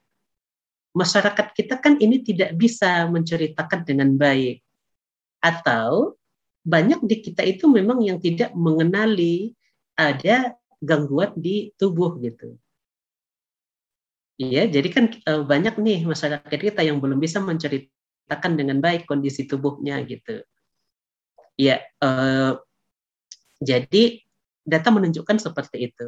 masyarakat 0.97 1.47
kita 1.53 1.77
kan 1.77 1.99
ini 2.01 2.25
tidak 2.25 2.57
bisa 2.57 3.05
menceritakan 3.05 3.85
dengan 3.85 4.15
baik 4.17 4.63
atau 5.43 6.17
banyak 6.65 6.99
di 7.05 7.15
kita 7.21 7.45
itu 7.45 7.69
memang 7.69 8.01
yang 8.01 8.17
tidak 8.19 8.51
mengenali 8.57 9.53
ada 9.95 10.57
gangguan 10.83 11.31
di 11.37 11.71
tubuh 11.77 12.17
gitu. 12.19 12.57
Iya, 14.37 14.69
jadi 14.69 14.89
kan 14.93 15.05
eh, 15.09 15.43
banyak 15.43 15.81
nih 15.81 16.05
masyarakat 16.05 16.45
kita 16.61 16.85
yang 16.85 17.01
belum 17.01 17.17
bisa 17.17 17.41
menceritakan 17.41 18.53
dengan 18.53 18.77
baik 18.77 19.09
kondisi 19.09 19.49
tubuhnya 19.49 19.97
gitu. 20.05 20.45
Ya, 21.57 21.81
eh, 21.81 22.51
jadi 23.61 24.21
data 24.67 24.89
menunjukkan 24.91 25.37
seperti 25.39 25.91
itu. 25.91 26.07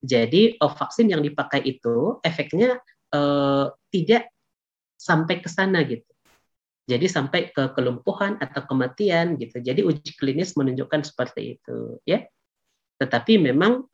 Jadi 0.00 0.56
oh, 0.64 0.72
vaksin 0.72 1.12
yang 1.12 1.20
dipakai 1.20 1.60
itu 1.60 2.16
efeknya 2.24 2.80
eh, 3.12 3.66
tidak 3.92 4.32
sampai 4.96 5.40
ke 5.40 5.48
sana 5.48 5.84
gitu. 5.84 6.10
Jadi 6.90 7.06
sampai 7.06 7.54
ke 7.54 7.70
kelumpuhan 7.72 8.34
atau 8.42 8.66
kematian 8.66 9.38
gitu. 9.38 9.62
Jadi 9.62 9.86
uji 9.86 10.12
klinis 10.18 10.58
menunjukkan 10.58 11.06
seperti 11.06 11.54
itu 11.54 12.02
ya. 12.02 12.26
Tetapi 12.98 13.38
memang 13.38 13.86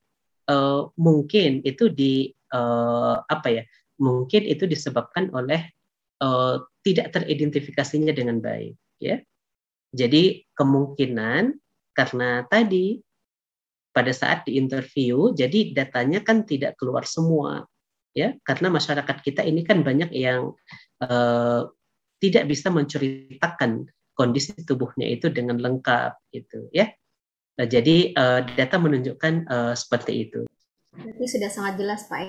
uh, 0.48 0.82
mungkin 0.96 1.60
itu 1.60 1.92
di 1.92 2.32
uh, 2.56 3.20
apa 3.20 3.48
ya? 3.52 3.62
Mungkin 4.00 4.48
itu 4.48 4.64
disebabkan 4.64 5.28
oleh 5.36 5.68
uh, 6.24 6.64
tidak 6.80 7.12
teridentifikasinya 7.12 8.16
dengan 8.16 8.40
baik 8.40 8.80
ya. 8.96 9.20
Jadi 9.92 10.48
kemungkinan 10.56 11.52
karena 11.96 12.44
tadi 12.44 13.00
pada 13.90 14.12
saat 14.12 14.44
di 14.44 14.60
interview 14.60 15.32
jadi 15.32 15.72
datanya 15.72 16.20
kan 16.20 16.44
tidak 16.44 16.76
keluar 16.76 17.08
semua 17.08 17.64
ya 18.12 18.36
karena 18.44 18.68
masyarakat 18.68 19.16
kita 19.24 19.40
ini 19.40 19.64
kan 19.64 19.80
banyak 19.80 20.12
yang 20.12 20.52
uh, 21.00 21.64
tidak 22.20 22.48
bisa 22.48 22.68
menceritakan 22.72 23.88
kondisi 24.16 24.56
tubuhnya 24.64 25.04
itu 25.04 25.28
dengan 25.28 25.60
lengkap 25.60 26.16
gitu 26.32 26.72
ya. 26.72 26.88
Nah, 27.56 27.68
jadi 27.68 28.16
uh, 28.16 28.40
data 28.56 28.76
menunjukkan 28.80 29.34
uh, 29.48 29.74
seperti 29.76 30.28
itu. 30.28 30.40
Berarti 30.96 31.24
sudah 31.28 31.50
sangat 31.52 31.76
jelas 31.80 32.08
Pak 32.08 32.20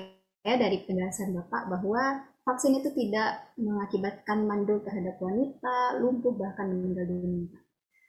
ya 0.44 0.54
dari 0.60 0.84
penjelasan 0.84 1.32
Bapak 1.32 1.72
bahwa 1.72 2.24
vaksin 2.44 2.80
itu 2.80 2.92
tidak 2.92 3.52
mengakibatkan 3.56 4.44
mandul 4.44 4.80
terhadap 4.84 5.16
wanita, 5.20 6.00
lumpuh 6.00 6.32
bahkan 6.36 6.68
meninggal 6.68 7.08
dunia. 7.08 7.48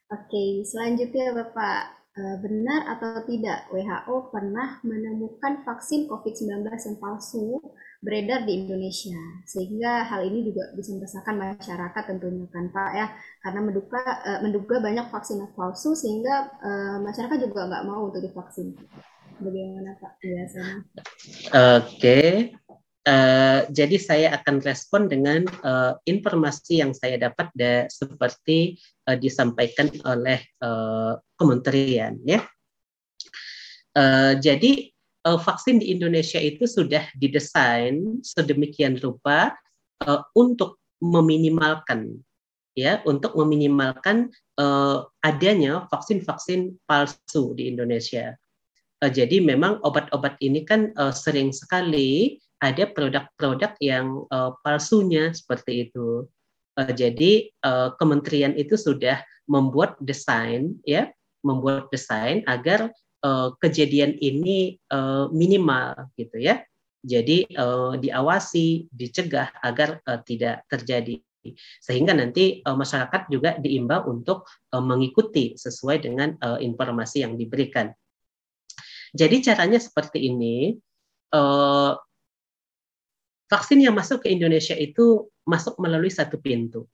Oke, 0.10 0.66
selanjutnya 0.66 1.38
Bapak 1.38 2.00
Eh, 2.20 2.38
benar 2.44 2.84
atau 2.98 3.24
tidak 3.24 3.72
WHO 3.72 4.28
pernah 4.28 4.82
menemukan 4.84 5.64
vaksin 5.64 6.04
COVID-19 6.12 6.68
yang 6.68 6.98
palsu 7.00 7.64
beredar 8.04 8.44
di 8.44 8.60
Indonesia 8.60 9.16
sehingga 9.48 10.04
hal 10.04 10.28
ini 10.28 10.52
juga 10.52 10.68
bisa 10.76 11.00
meresahkan 11.00 11.36
masyarakat 11.38 12.04
tentunya 12.12 12.44
kan 12.52 12.68
Pak 12.76 12.92
ya 12.92 13.08
karena 13.40 13.60
menduga 13.64 14.02
uh, 14.04 14.40
menduga 14.44 14.84
banyak 14.84 15.08
vaksin 15.08 15.48
palsu 15.56 15.96
sehingga 15.96 16.50
uh, 16.60 16.98
masyarakat 17.00 17.40
juga 17.40 17.72
nggak 17.72 17.86
mau 17.88 18.12
untuk 18.12 18.20
divaksin 18.20 18.76
bagaimana 19.40 19.96
Pak 20.02 20.12
biasanya? 20.20 20.76
Oke. 21.78 22.20
Uh, 23.08 23.64
jadi 23.72 23.96
saya 23.96 24.28
akan 24.36 24.60
respon 24.60 25.08
dengan 25.08 25.48
uh, 25.64 25.96
informasi 26.04 26.84
yang 26.84 26.92
saya 26.92 27.16
dapat 27.16 27.48
da, 27.56 27.88
seperti 27.88 28.76
uh, 29.08 29.16
disampaikan 29.16 29.88
oleh 30.04 30.44
uh, 30.60 31.16
kementerian 31.40 32.20
ya. 32.28 32.44
Uh, 33.96 34.36
jadi 34.38 34.92
uh, 35.26 35.40
vaksin 35.40 35.80
di 35.80 35.96
Indonesia 35.96 36.38
itu 36.44 36.68
sudah 36.68 37.08
didesain 37.16 38.20
sedemikian 38.20 39.00
rupa 39.00 39.56
uh, 40.04 40.22
untuk 40.36 40.84
meminimalkan 41.00 42.20
ya 42.76 43.04
untuk 43.08 43.36
meminimalkan 43.36 44.32
uh, 44.60 45.08
adanya 45.24 45.88
vaksin-vaksin 45.88 46.80
palsu 46.88 47.56
di 47.56 47.72
Indonesia. 47.72 48.36
Uh, 49.00 49.12
jadi 49.12 49.40
memang 49.40 49.80
obat-obat 49.84 50.36
ini 50.44 50.68
kan 50.68 50.92
uh, 51.00 51.16
sering 51.16 51.56
sekali 51.56 52.40
ada 52.60 52.84
produk-produk 52.92 53.72
yang 53.80 54.28
uh, 54.32 54.56
palsunya 54.64 55.32
seperti 55.32 55.90
itu. 55.90 56.28
Uh, 56.76 56.92
jadi 56.92 57.52
uh, 57.64 57.96
kementerian 57.96 58.56
itu 58.56 58.76
sudah 58.76 59.24
membuat 59.48 59.98
desain 60.04 60.78
ya, 60.84 61.10
membuat 61.42 61.88
desain 61.90 62.44
agar 62.46 62.92
uh, 63.24 63.56
kejadian 63.64 64.16
ini 64.20 64.78
uh, 64.92 65.32
minimal 65.32 66.12
gitu 66.20 66.38
ya. 66.40 66.62
Jadi 67.00 67.48
uh, 67.56 67.96
diawasi, 67.96 68.92
dicegah 68.92 69.56
agar 69.64 70.04
uh, 70.04 70.20
tidak 70.28 70.68
terjadi 70.68 71.24
sehingga 71.80 72.12
nanti 72.12 72.60
uh, 72.68 72.76
masyarakat 72.76 73.32
juga 73.32 73.56
diimbau 73.56 74.12
untuk 74.12 74.44
uh, 74.76 74.84
mengikuti 74.84 75.56
sesuai 75.56 76.04
dengan 76.04 76.36
uh, 76.44 76.60
informasi 76.60 77.24
yang 77.24 77.40
diberikan. 77.40 77.96
Jadi 79.16 79.42
caranya 79.42 79.80
seperti 79.80 80.28
ini. 80.30 80.76
Uh, 81.30 81.94
vaksin 83.50 83.82
yang 83.82 83.98
masuk 83.98 84.24
ke 84.24 84.32
Indonesia 84.32 84.78
itu 84.78 85.28
masuk 85.44 85.76
melalui 85.82 86.14
satu 86.14 86.38
pintu, 86.38 86.86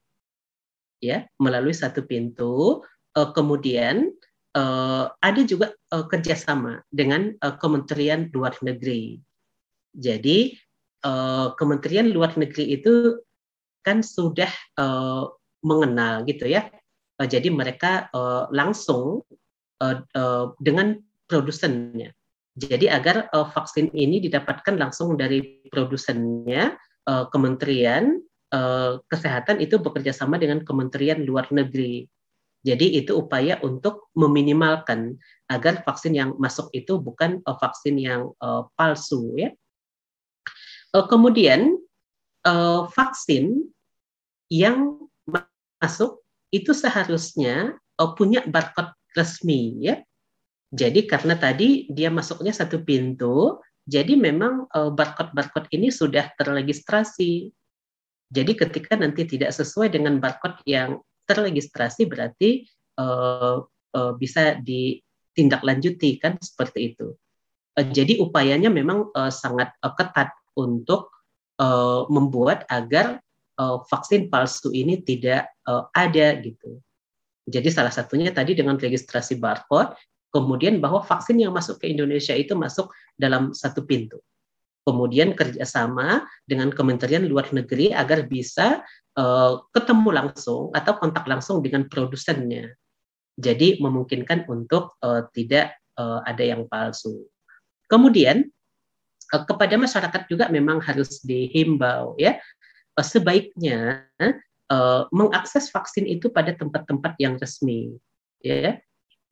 ya, 1.03 1.27
melalui 1.37 1.75
satu 1.75 2.01
pintu. 2.07 2.81
Uh, 3.15 3.31
kemudian 3.31 4.11
uh, 4.59 5.07
ada 5.23 5.41
juga 5.47 5.71
uh, 5.95 6.03
kerjasama 6.03 6.83
dengan 6.91 7.31
uh, 7.39 7.55
Kementerian 7.55 8.27
Luar 8.35 8.55
Negeri. 8.59 9.23
Jadi 9.95 10.51
uh, 11.07 11.55
Kementerian 11.55 12.11
Luar 12.11 12.35
Negeri 12.35 12.75
itu 12.75 13.15
kan 13.87 14.03
sudah 14.03 14.51
uh, 14.75 15.31
mengenal 15.63 16.27
gitu 16.27 16.43
ya 16.43 16.67
Uh, 17.15 17.27
jadi 17.27 17.47
mereka 17.47 18.11
uh, 18.11 18.51
langsung 18.51 19.23
uh, 19.79 19.97
uh, 20.15 20.51
dengan 20.59 20.99
produsennya. 21.31 22.11
Jadi 22.55 22.87
agar 22.87 23.27
uh, 23.35 23.51
vaksin 23.51 23.91
ini 23.91 24.23
didapatkan 24.23 24.79
langsung 24.79 25.19
dari 25.19 25.59
produsennya, 25.67 26.79
uh, 27.03 27.27
Kementerian 27.27 28.15
uh, 28.55 29.03
Kesehatan 29.11 29.59
itu 29.59 29.75
bekerja 29.75 30.15
sama 30.15 30.39
dengan 30.39 30.63
Kementerian 30.63 31.19
Luar 31.27 31.51
Negeri. 31.51 32.07
Jadi 32.65 32.97
itu 32.97 33.13
upaya 33.13 33.61
untuk 33.61 34.09
meminimalkan 34.17 35.19
agar 35.51 35.85
vaksin 35.85 36.17
yang 36.17 36.33
masuk 36.41 36.71
itu 36.73 36.97
bukan 36.97 37.43
uh, 37.45 37.59
vaksin 37.59 37.99
yang 37.99 38.33
uh, 38.41 38.65
palsu 38.73 39.35
ya. 39.37 39.53
Uh, 40.95 41.05
kemudian 41.05 41.75
uh, 42.47 42.87
vaksin 42.89 43.69
yang 44.49 44.97
masuk 45.83 46.23
itu 46.49 46.71
seharusnya 46.71 47.75
uh, 47.99 48.15
punya 48.15 48.41
barcode 48.47 48.95
resmi 49.13 49.75
ya. 49.83 50.01
Jadi 50.73 51.05
karena 51.05 51.37
tadi 51.37 51.85
dia 51.91 52.09
masuknya 52.09 52.51
satu 52.51 52.81
pintu, 52.81 53.61
jadi 53.85 54.17
memang 54.17 54.65
uh, 54.73 54.89
barcode-barcode 54.89 55.69
ini 55.77 55.93
sudah 55.93 56.33
terregistrasi. 56.35 57.53
Jadi 58.33 58.51
ketika 58.57 58.97
nanti 58.97 59.29
tidak 59.29 59.53
sesuai 59.53 59.93
dengan 59.93 60.17
barcode 60.17 60.57
yang 60.65 60.97
terregistrasi 61.29 62.09
berarti 62.09 62.65
uh, 62.97 63.61
uh, 63.93 64.13
bisa 64.17 64.57
ditindaklanjuti 64.57 66.17
kan 66.17 66.41
seperti 66.41 66.97
itu. 66.97 67.13
Uh, 67.77 67.85
jadi 67.93 68.17
upayanya 68.17 68.73
memang 68.73 69.13
uh, 69.13 69.29
sangat 69.29 69.69
uh, 69.85 69.93
ketat 69.93 70.33
untuk 70.57 71.13
uh, 71.61 72.09
membuat 72.09 72.65
agar 72.73 73.21
uh, 73.61 73.85
vaksin 73.85 74.33
palsu 74.33 74.73
ini 74.73 74.97
tidak 75.05 75.45
uh, 75.69 75.85
ada 75.93 76.35
gitu. 76.41 76.81
Jadi 77.45 77.69
salah 77.69 77.93
satunya 77.93 78.33
tadi 78.33 78.57
dengan 78.57 78.81
registrasi 78.81 79.37
barcode, 79.37 79.93
kemudian 80.35 80.83
bahwa 80.83 80.99
vaksin 80.99 81.39
yang 81.39 81.55
masuk 81.55 81.79
ke 81.79 81.87
Indonesia 81.87 82.35
itu 82.35 82.51
masuk 82.59 82.91
dalam 83.15 83.55
satu 83.55 83.87
pintu. 83.87 84.19
Kemudian 84.83 85.31
kerjasama 85.31 86.27
dengan 86.43 86.75
Kementerian 86.75 87.23
Luar 87.23 87.47
Negeri 87.55 87.95
agar 87.95 88.27
bisa 88.27 88.83
uh, 89.15 89.63
ketemu 89.71 90.11
langsung 90.11 90.75
atau 90.75 90.99
kontak 90.99 91.23
langsung 91.25 91.63
dengan 91.63 91.87
produsennya. 91.87 92.75
Jadi 93.39 93.79
memungkinkan 93.79 94.45
untuk 94.51 94.99
uh, 94.99 95.25
tidak 95.31 95.79
uh, 95.95 96.19
ada 96.27 96.43
yang 96.43 96.67
palsu. 96.67 97.25
Kemudian 97.87 98.45
uh, 99.33 99.43
kepada 99.47 99.79
masyarakat 99.79 100.21
juga 100.29 100.51
memang 100.51 100.83
harus 100.83 101.23
dihimbau 101.25 102.19
ya 102.19 102.37
uh, 102.99 103.05
sebaiknya 103.05 104.05
uh, 104.69 105.09
mengakses 105.09 105.71
vaksin 105.73 106.05
itu 106.05 106.29
pada 106.29 106.53
tempat-tempat 106.53 107.17
yang 107.17 107.41
resmi 107.41 107.97
ya 108.45 108.77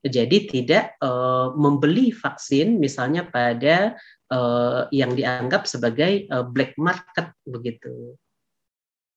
jadi 0.03 0.37
tidak 0.51 0.99
uh, 0.99 1.55
membeli 1.55 2.11
vaksin 2.11 2.75
misalnya 2.75 3.23
pada 3.23 3.95
uh, 4.27 4.91
yang 4.91 5.15
dianggap 5.15 5.63
sebagai 5.63 6.27
uh, 6.27 6.43
black 6.43 6.75
market 6.75 7.31
begitu. 7.47 8.19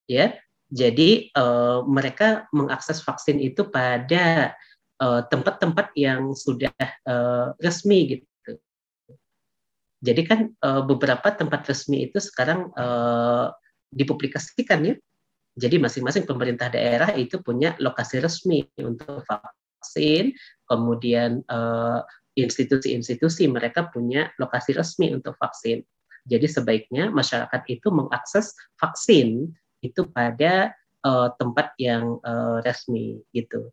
Ya 0.07 0.39
jadi 0.67 1.31
uh, 1.31 1.87
mereka 1.87 2.47
mengakses 2.51 2.99
vaksin 2.99 3.39
itu 3.39 3.67
pada 3.71 4.55
tempat-tempat 4.99 5.93
uh, 5.93 5.95
yang 5.95 6.33
sudah 6.35 6.73
uh, 7.07 7.55
resmi 7.61 8.17
gitu. 8.17 8.25
Jadi 9.97 10.21
kan 10.29 10.53
beberapa 10.85 11.33
tempat 11.33 11.65
resmi 11.65 12.05
itu 12.05 12.21
sekarang 12.21 12.69
uh, 12.77 13.49
dipublikasikan 13.89 14.93
ya. 14.93 14.95
Jadi 15.57 15.81
masing-masing 15.81 16.29
pemerintah 16.29 16.69
daerah 16.69 17.17
itu 17.17 17.41
punya 17.41 17.73
lokasi 17.81 18.21
resmi 18.21 18.61
untuk 18.77 19.25
vaksin, 19.25 20.37
kemudian 20.67 21.41
uh, 21.47 22.03
institusi-institusi 22.37 23.49
mereka 23.49 23.89
punya 23.89 24.29
lokasi 24.37 24.77
resmi 24.77 25.09
untuk 25.09 25.33
vaksin. 25.41 25.81
Jadi 26.27 26.45
sebaiknya 26.45 27.09
masyarakat 27.09 27.61
itu 27.71 27.87
mengakses 27.89 28.53
vaksin 28.77 29.49
itu 29.81 30.01
pada 30.11 30.75
uh, 31.07 31.33
tempat 31.39 31.73
yang 31.81 32.19
uh, 32.21 32.59
resmi 32.61 33.17
gitu. 33.31 33.71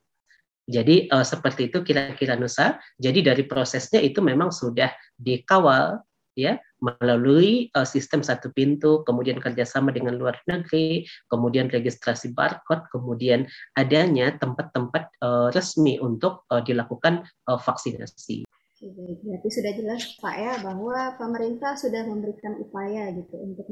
Jadi 0.64 1.12
uh, 1.12 1.26
seperti 1.26 1.68
itu 1.68 1.84
kira-kira 1.84 2.40
Nusa. 2.40 2.80
Jadi 2.96 3.20
dari 3.20 3.44
prosesnya 3.44 4.00
itu 4.00 4.24
memang 4.24 4.48
sudah 4.48 4.88
dikawal 5.18 6.00
ya 6.36 6.58
melalui 6.84 7.72
uh, 7.72 7.88
sistem 7.88 8.20
satu 8.20 8.52
pintu, 8.52 9.00
kemudian 9.08 9.40
kerjasama 9.40 9.88
dengan 9.94 10.20
luar 10.20 10.36
negeri, 10.44 11.08
kemudian 11.32 11.72
registrasi 11.72 12.36
barcode, 12.36 12.84
kemudian 12.92 13.48
adanya 13.78 14.36
tempat-tempat 14.36 15.08
uh, 15.24 15.48
resmi 15.54 15.96
untuk 15.96 16.44
uh, 16.52 16.60
dilakukan 16.60 17.24
uh, 17.48 17.56
vaksinasi. 17.56 18.44
Berarti 18.84 19.48
sudah 19.48 19.72
jelas 19.72 20.02
Pak 20.20 20.36
ya 20.36 20.54
bahwa 20.60 21.16
pemerintah 21.16 21.72
sudah 21.72 22.04
memberikan 22.04 22.60
upaya 22.60 23.16
gitu 23.16 23.32
untuk 23.40 23.64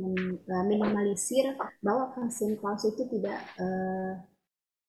minimalisir 0.65 1.53
bahwa 1.85 2.17
vaksin 2.17 2.57
palsu 2.57 2.97
itu 2.97 3.05
tidak 3.13 3.37
uh, 3.61 4.17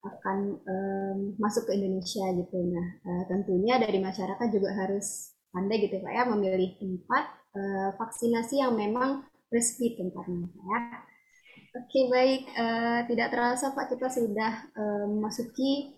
akan 0.04 0.64
um, 0.64 1.18
masuk 1.36 1.68
ke 1.68 1.76
Indonesia 1.76 2.24
gitu. 2.40 2.56
Nah, 2.56 2.88
uh, 3.04 3.24
tentunya 3.28 3.76
dari 3.80 4.00
masyarakat 4.00 4.48
juga 4.48 4.72
harus 4.72 5.36
pandai 5.52 5.86
gitu 5.86 6.00
Pak 6.00 6.12
ya 6.12 6.24
memilih 6.28 6.72
tempat 6.80 7.43
uh, 7.54 7.90
vaksinasi 7.98 8.62
yang 8.62 8.74
memang 8.76 9.26
resmi 9.54 9.94
tempatnya 9.94 10.50
ya. 10.50 10.80
Oke 11.74 12.06
baik, 12.06 12.54
uh, 12.54 13.02
tidak 13.10 13.34
terasa 13.34 13.74
Pak 13.74 13.90
kita 13.90 14.06
sudah 14.06 14.70
uh, 14.78 15.06
memasuki 15.10 15.98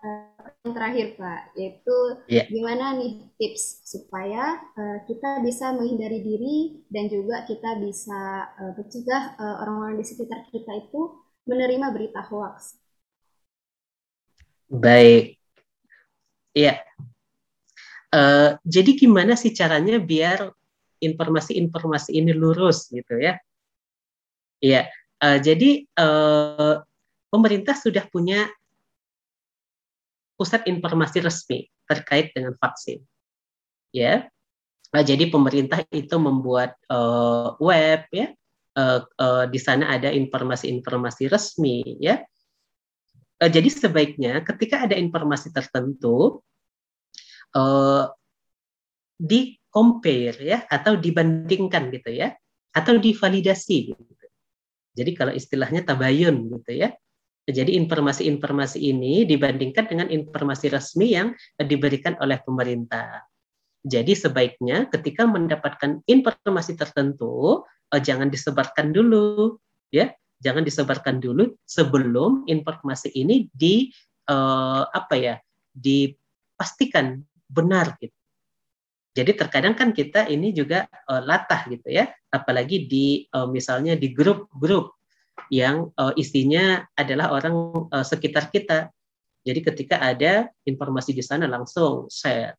uh, 0.00 0.48
yang 0.64 0.72
terakhir 0.72 1.06
Pak, 1.20 1.52
yaitu 1.60 1.96
yeah. 2.24 2.48
gimana 2.48 2.96
nih 2.96 3.28
tips 3.36 3.84
supaya 3.84 4.56
uh, 4.80 5.04
kita 5.04 5.44
bisa 5.44 5.76
menghindari 5.76 6.24
diri 6.24 6.56
dan 6.88 7.12
juga 7.12 7.44
kita 7.44 7.76
bisa 7.84 8.48
uh, 8.64 8.72
mencegah 8.80 9.36
uh, 9.36 9.56
orang-orang 9.60 10.00
di 10.00 10.08
sekitar 10.08 10.48
kita 10.48 10.88
itu 10.88 11.20
menerima 11.44 11.92
berita 11.92 12.24
hoax. 12.24 12.80
Baik, 14.72 15.36
ya. 16.56 16.80
Uh, 18.08 18.56
jadi 18.64 18.96
gimana 18.96 19.36
sih 19.36 19.52
caranya 19.52 20.00
biar 20.00 20.48
informasi-informasi 21.00 22.16
ini 22.16 22.32
lurus 22.36 22.88
gitu 22.92 23.16
ya. 23.16 23.40
Iya, 24.60 24.92
uh, 25.24 25.38
jadi 25.40 25.88
uh, 25.96 26.84
pemerintah 27.32 27.72
sudah 27.72 28.04
punya 28.12 28.48
pusat 30.36 30.64
informasi 30.68 31.20
resmi 31.20 31.68
terkait 31.84 32.32
dengan 32.32 32.56
vaksin. 32.56 33.04
Ya. 33.92 34.28
Uh, 34.92 35.04
jadi 35.04 35.28
pemerintah 35.28 35.84
itu 35.92 36.16
membuat 36.16 36.76
uh, 36.88 37.56
web 37.60 38.08
ya. 38.12 38.32
Uh, 38.70 39.02
uh, 39.18 39.44
di 39.50 39.58
sana 39.58 39.98
ada 39.98 40.08
informasi-informasi 40.14 41.28
resmi 41.28 42.00
ya. 42.00 42.24
Uh, 43.40 43.50
jadi 43.52 43.68
sebaiknya 43.68 44.40
ketika 44.44 44.84
ada 44.88 44.96
informasi 44.96 45.52
tertentu 45.52 46.40
uh, 47.56 48.08
di 49.20 49.59
compare 49.70 50.36
ya 50.42 50.58
atau 50.66 50.98
dibandingkan 50.98 51.94
gitu 51.94 52.10
ya 52.10 52.34
atau 52.74 52.98
divalidasi 52.98 53.76
gitu. 53.94 54.26
Jadi 54.94 55.10
kalau 55.14 55.32
istilahnya 55.32 55.86
tabayun 55.86 56.50
gitu 56.60 56.86
ya. 56.86 56.90
Jadi 57.50 57.74
informasi-informasi 57.74 58.78
ini 58.78 59.26
dibandingkan 59.26 59.90
dengan 59.90 60.06
informasi 60.12 60.70
resmi 60.70 61.18
yang 61.18 61.34
diberikan 61.58 62.14
oleh 62.22 62.38
pemerintah. 62.46 63.26
Jadi 63.80 64.12
sebaiknya 64.12 64.86
ketika 64.92 65.24
mendapatkan 65.24 66.04
informasi 66.04 66.76
tertentu 66.76 67.64
eh, 67.90 67.98
jangan 67.98 68.28
disebarkan 68.28 68.92
dulu 68.92 69.56
ya, 69.90 70.12
jangan 70.38 70.62
disebarkan 70.62 71.18
dulu 71.18 71.56
sebelum 71.64 72.44
informasi 72.48 73.12
ini 73.12 73.48
di 73.52 73.92
uh, 74.30 74.84
apa 74.88 75.14
ya 75.16 75.34
dipastikan 75.72 77.20
benar 77.50 77.96
gitu. 78.00 78.19
Jadi 79.10 79.34
terkadang 79.34 79.74
kan 79.74 79.90
kita 79.90 80.30
ini 80.30 80.54
juga 80.54 80.86
uh, 80.86 81.18
latah 81.18 81.66
gitu 81.66 81.90
ya, 81.90 82.06
apalagi 82.30 82.86
di 82.86 83.26
uh, 83.34 83.50
misalnya 83.50 83.98
di 83.98 84.14
grup-grup 84.14 84.94
yang 85.50 85.90
uh, 85.98 86.14
isinya 86.14 86.86
adalah 86.94 87.34
orang 87.34 87.54
uh, 87.90 88.06
sekitar 88.06 88.54
kita. 88.54 88.86
Jadi 89.42 89.60
ketika 89.66 89.98
ada 89.98 90.46
informasi 90.62 91.10
di 91.10 91.24
sana 91.26 91.50
langsung 91.50 92.06
share. 92.06 92.54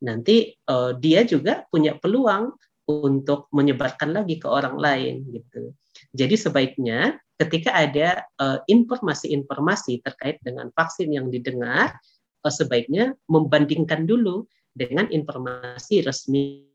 Nanti 0.00 0.56
uh, 0.72 0.96
dia 0.96 1.20
juga 1.28 1.68
punya 1.68 2.00
peluang 2.00 2.56
untuk 2.88 3.48
menyebarkan 3.52 4.12
lagi 4.12 4.40
ke 4.40 4.48
orang 4.48 4.80
lain 4.80 5.24
gitu. 5.32 5.72
Jadi 6.16 6.36
sebaiknya 6.36 7.16
ketika 7.36 7.72
ada 7.76 8.24
informasi-informasi 8.68 10.00
uh, 10.00 10.02
terkait 10.04 10.36
dengan 10.44 10.68
vaksin 10.72 11.12
yang 11.12 11.28
didengar, 11.28 11.96
uh, 12.44 12.52
sebaiknya 12.52 13.16
membandingkan 13.28 14.08
dulu 14.08 14.48
dengan 14.74 15.06
informasi 15.08 16.02
resmi 16.02 16.66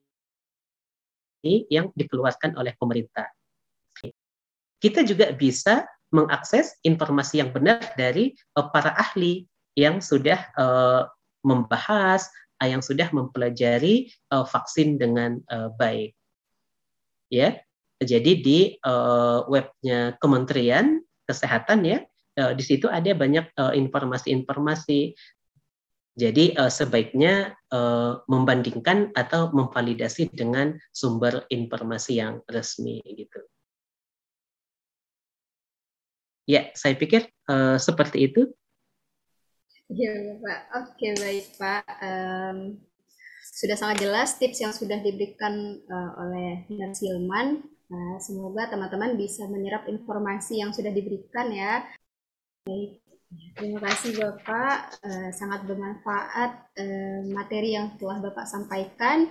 yang 1.43 1.91
dikeluarkan 1.95 2.55
oleh 2.55 2.75
pemerintah. 2.75 3.27
Kita 4.79 5.03
juga 5.03 5.35
bisa 5.35 5.83
mengakses 6.09 6.79
informasi 6.87 7.43
yang 7.43 7.51
benar 7.51 7.83
dari 7.99 8.31
eh, 8.33 8.67
para 8.71 8.95
ahli 8.95 9.45
yang 9.77 10.03
sudah 10.03 10.39
uh, 10.59 11.07
membahas, 11.45 12.27
uh, 12.59 12.67
yang 12.67 12.83
sudah 12.83 13.07
mempelajari 13.15 14.11
vaksin 14.27 14.99
dengan 14.99 15.39
baik. 15.79 16.11
Ya, 17.31 17.63
jadi 18.03 18.31
di 18.43 18.75
webnya 19.47 20.19
Kementerian 20.19 20.99
Kesehatan 21.23 21.87
ya, 21.87 22.03
di 22.35 22.63
situ 22.65 22.91
ada 22.91 23.15
banyak 23.15 23.55
informasi-informasi. 23.55 25.15
Jadi 26.19 26.51
uh, 26.59 26.67
sebaiknya 26.67 27.55
uh, 27.71 28.19
membandingkan 28.27 29.15
atau 29.15 29.55
memvalidasi 29.55 30.27
dengan 30.35 30.75
sumber 30.91 31.47
informasi 31.47 32.19
yang 32.19 32.43
resmi 32.51 32.99
gitu. 33.07 33.39
Ya, 36.43 36.75
saya 36.75 36.99
pikir 36.99 37.31
uh, 37.47 37.79
seperti 37.79 38.27
itu. 38.27 38.51
Iya, 39.87 40.35
Pak. 40.43 40.59
Oke, 40.83 41.07
baik, 41.15 41.45
Pak. 41.55 41.87
Um, 42.03 42.83
sudah 43.55 43.79
sangat 43.79 44.03
jelas 44.03 44.35
tips 44.35 44.59
yang 44.59 44.73
sudah 44.75 44.99
diberikan 44.99 45.79
uh, 45.87 46.11
oleh 46.19 46.67
Nurse 46.67 47.05
Hilman. 47.05 47.63
Uh, 47.89 48.17
semoga 48.19 48.69
teman-teman 48.69 49.15
bisa 49.15 49.47
menyerap 49.47 49.87
informasi 49.87 50.59
yang 50.59 50.75
sudah 50.75 50.91
diberikan 50.91 51.47
ya. 51.49 51.87
Baik. 52.67 53.08
Terima 53.29 53.77
kasih 53.85 54.17
Bapak, 54.17 54.99
uh, 55.05 55.29
sangat 55.29 55.61
bermanfaat 55.69 56.51
uh, 56.81 57.21
materi 57.29 57.77
yang 57.77 57.93
telah 58.01 58.17
Bapak 58.21 58.45
sampaikan. 58.49 59.29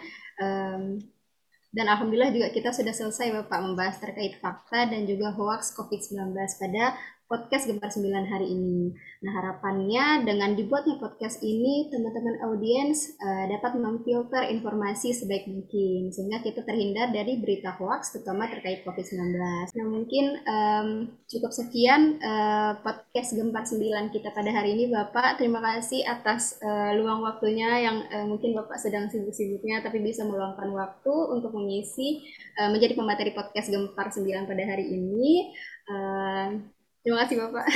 Dan 1.68 1.84
Alhamdulillah 1.84 2.32
juga 2.32 2.48
kita 2.48 2.72
sudah 2.72 2.94
selesai 2.94 3.28
Bapak 3.42 3.60
membahas 3.60 4.00
terkait 4.00 4.38
fakta 4.40 4.88
dan 4.88 5.04
juga 5.04 5.34
hoax 5.34 5.76
COVID-19 5.76 6.32
pada 6.32 6.96
podcast 7.28 7.68
Gemar 7.68 7.92
9 7.92 8.24
hari 8.24 8.48
ini. 8.48 8.96
Nah, 9.20 9.32
harapannya 9.36 10.24
dengan 10.24 10.56
dibuatnya 10.56 10.96
podcast 10.96 11.44
ini, 11.44 11.92
teman-teman 11.92 12.40
audiens 12.48 13.20
uh, 13.20 13.44
dapat 13.52 13.76
memfilter 13.76 14.48
informasi 14.48 15.12
sebaik 15.12 15.44
mungkin, 15.44 16.08
sehingga 16.08 16.40
kita 16.40 16.64
terhindar 16.64 17.12
dari 17.12 17.36
berita 17.36 17.76
hoax, 17.76 18.16
terutama 18.16 18.48
terkait 18.48 18.80
COVID-19. 18.80 19.36
Nah, 19.76 19.86
mungkin 19.92 20.24
um, 20.48 20.88
cukup 21.28 21.52
sekian 21.52 22.16
uh, 22.24 22.80
podcast 22.80 23.36
Gemar 23.36 23.68
9 23.68 24.08
kita 24.08 24.32
pada 24.32 24.48
hari 24.48 24.72
ini, 24.80 24.88
Bapak. 24.88 25.36
Terima 25.36 25.60
kasih 25.60 26.08
atas 26.08 26.56
uh, 26.64 26.96
luang 26.96 27.20
waktunya 27.20 27.84
yang 27.84 28.08
uh, 28.08 28.24
mungkin 28.24 28.56
Bapak 28.56 28.80
sedang 28.80 29.12
sibuk-sibuknya, 29.12 29.84
tapi 29.84 30.00
bisa 30.00 30.24
meluangkan 30.24 30.72
waktu 30.72 31.14
untuk 31.36 31.52
mengisi 31.52 32.24
uh, 32.56 32.72
menjadi 32.72 32.96
pemateri 32.96 33.36
podcast 33.36 33.68
Gempar 33.68 34.08
9 34.08 34.48
pada 34.48 34.64
hari 34.64 34.88
ini. 34.96 35.52
Uh, 35.88 36.77
Terima 37.08 37.24
kasih 37.24 37.36
Bapak. 37.40 37.66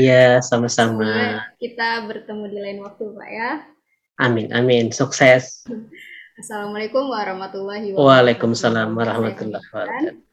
Iya, 0.00 0.40
sama-sama. 0.40 1.44
Kita 1.60 2.00
bertemu 2.08 2.48
di 2.48 2.58
lain 2.64 2.80
waktu, 2.80 3.12
Pak 3.12 3.28
ya. 3.28 3.60
Amin, 4.16 4.48
amin. 4.56 4.88
Sukses. 4.88 5.68
Assalamualaikum 6.40 7.12
warahmatullahi 7.12 7.92
wabarakatuh. 7.92 8.08
Waalaikumsalam 8.08 8.88
warahmatullahi 8.96 9.60
wabarakatuh. 9.68 10.31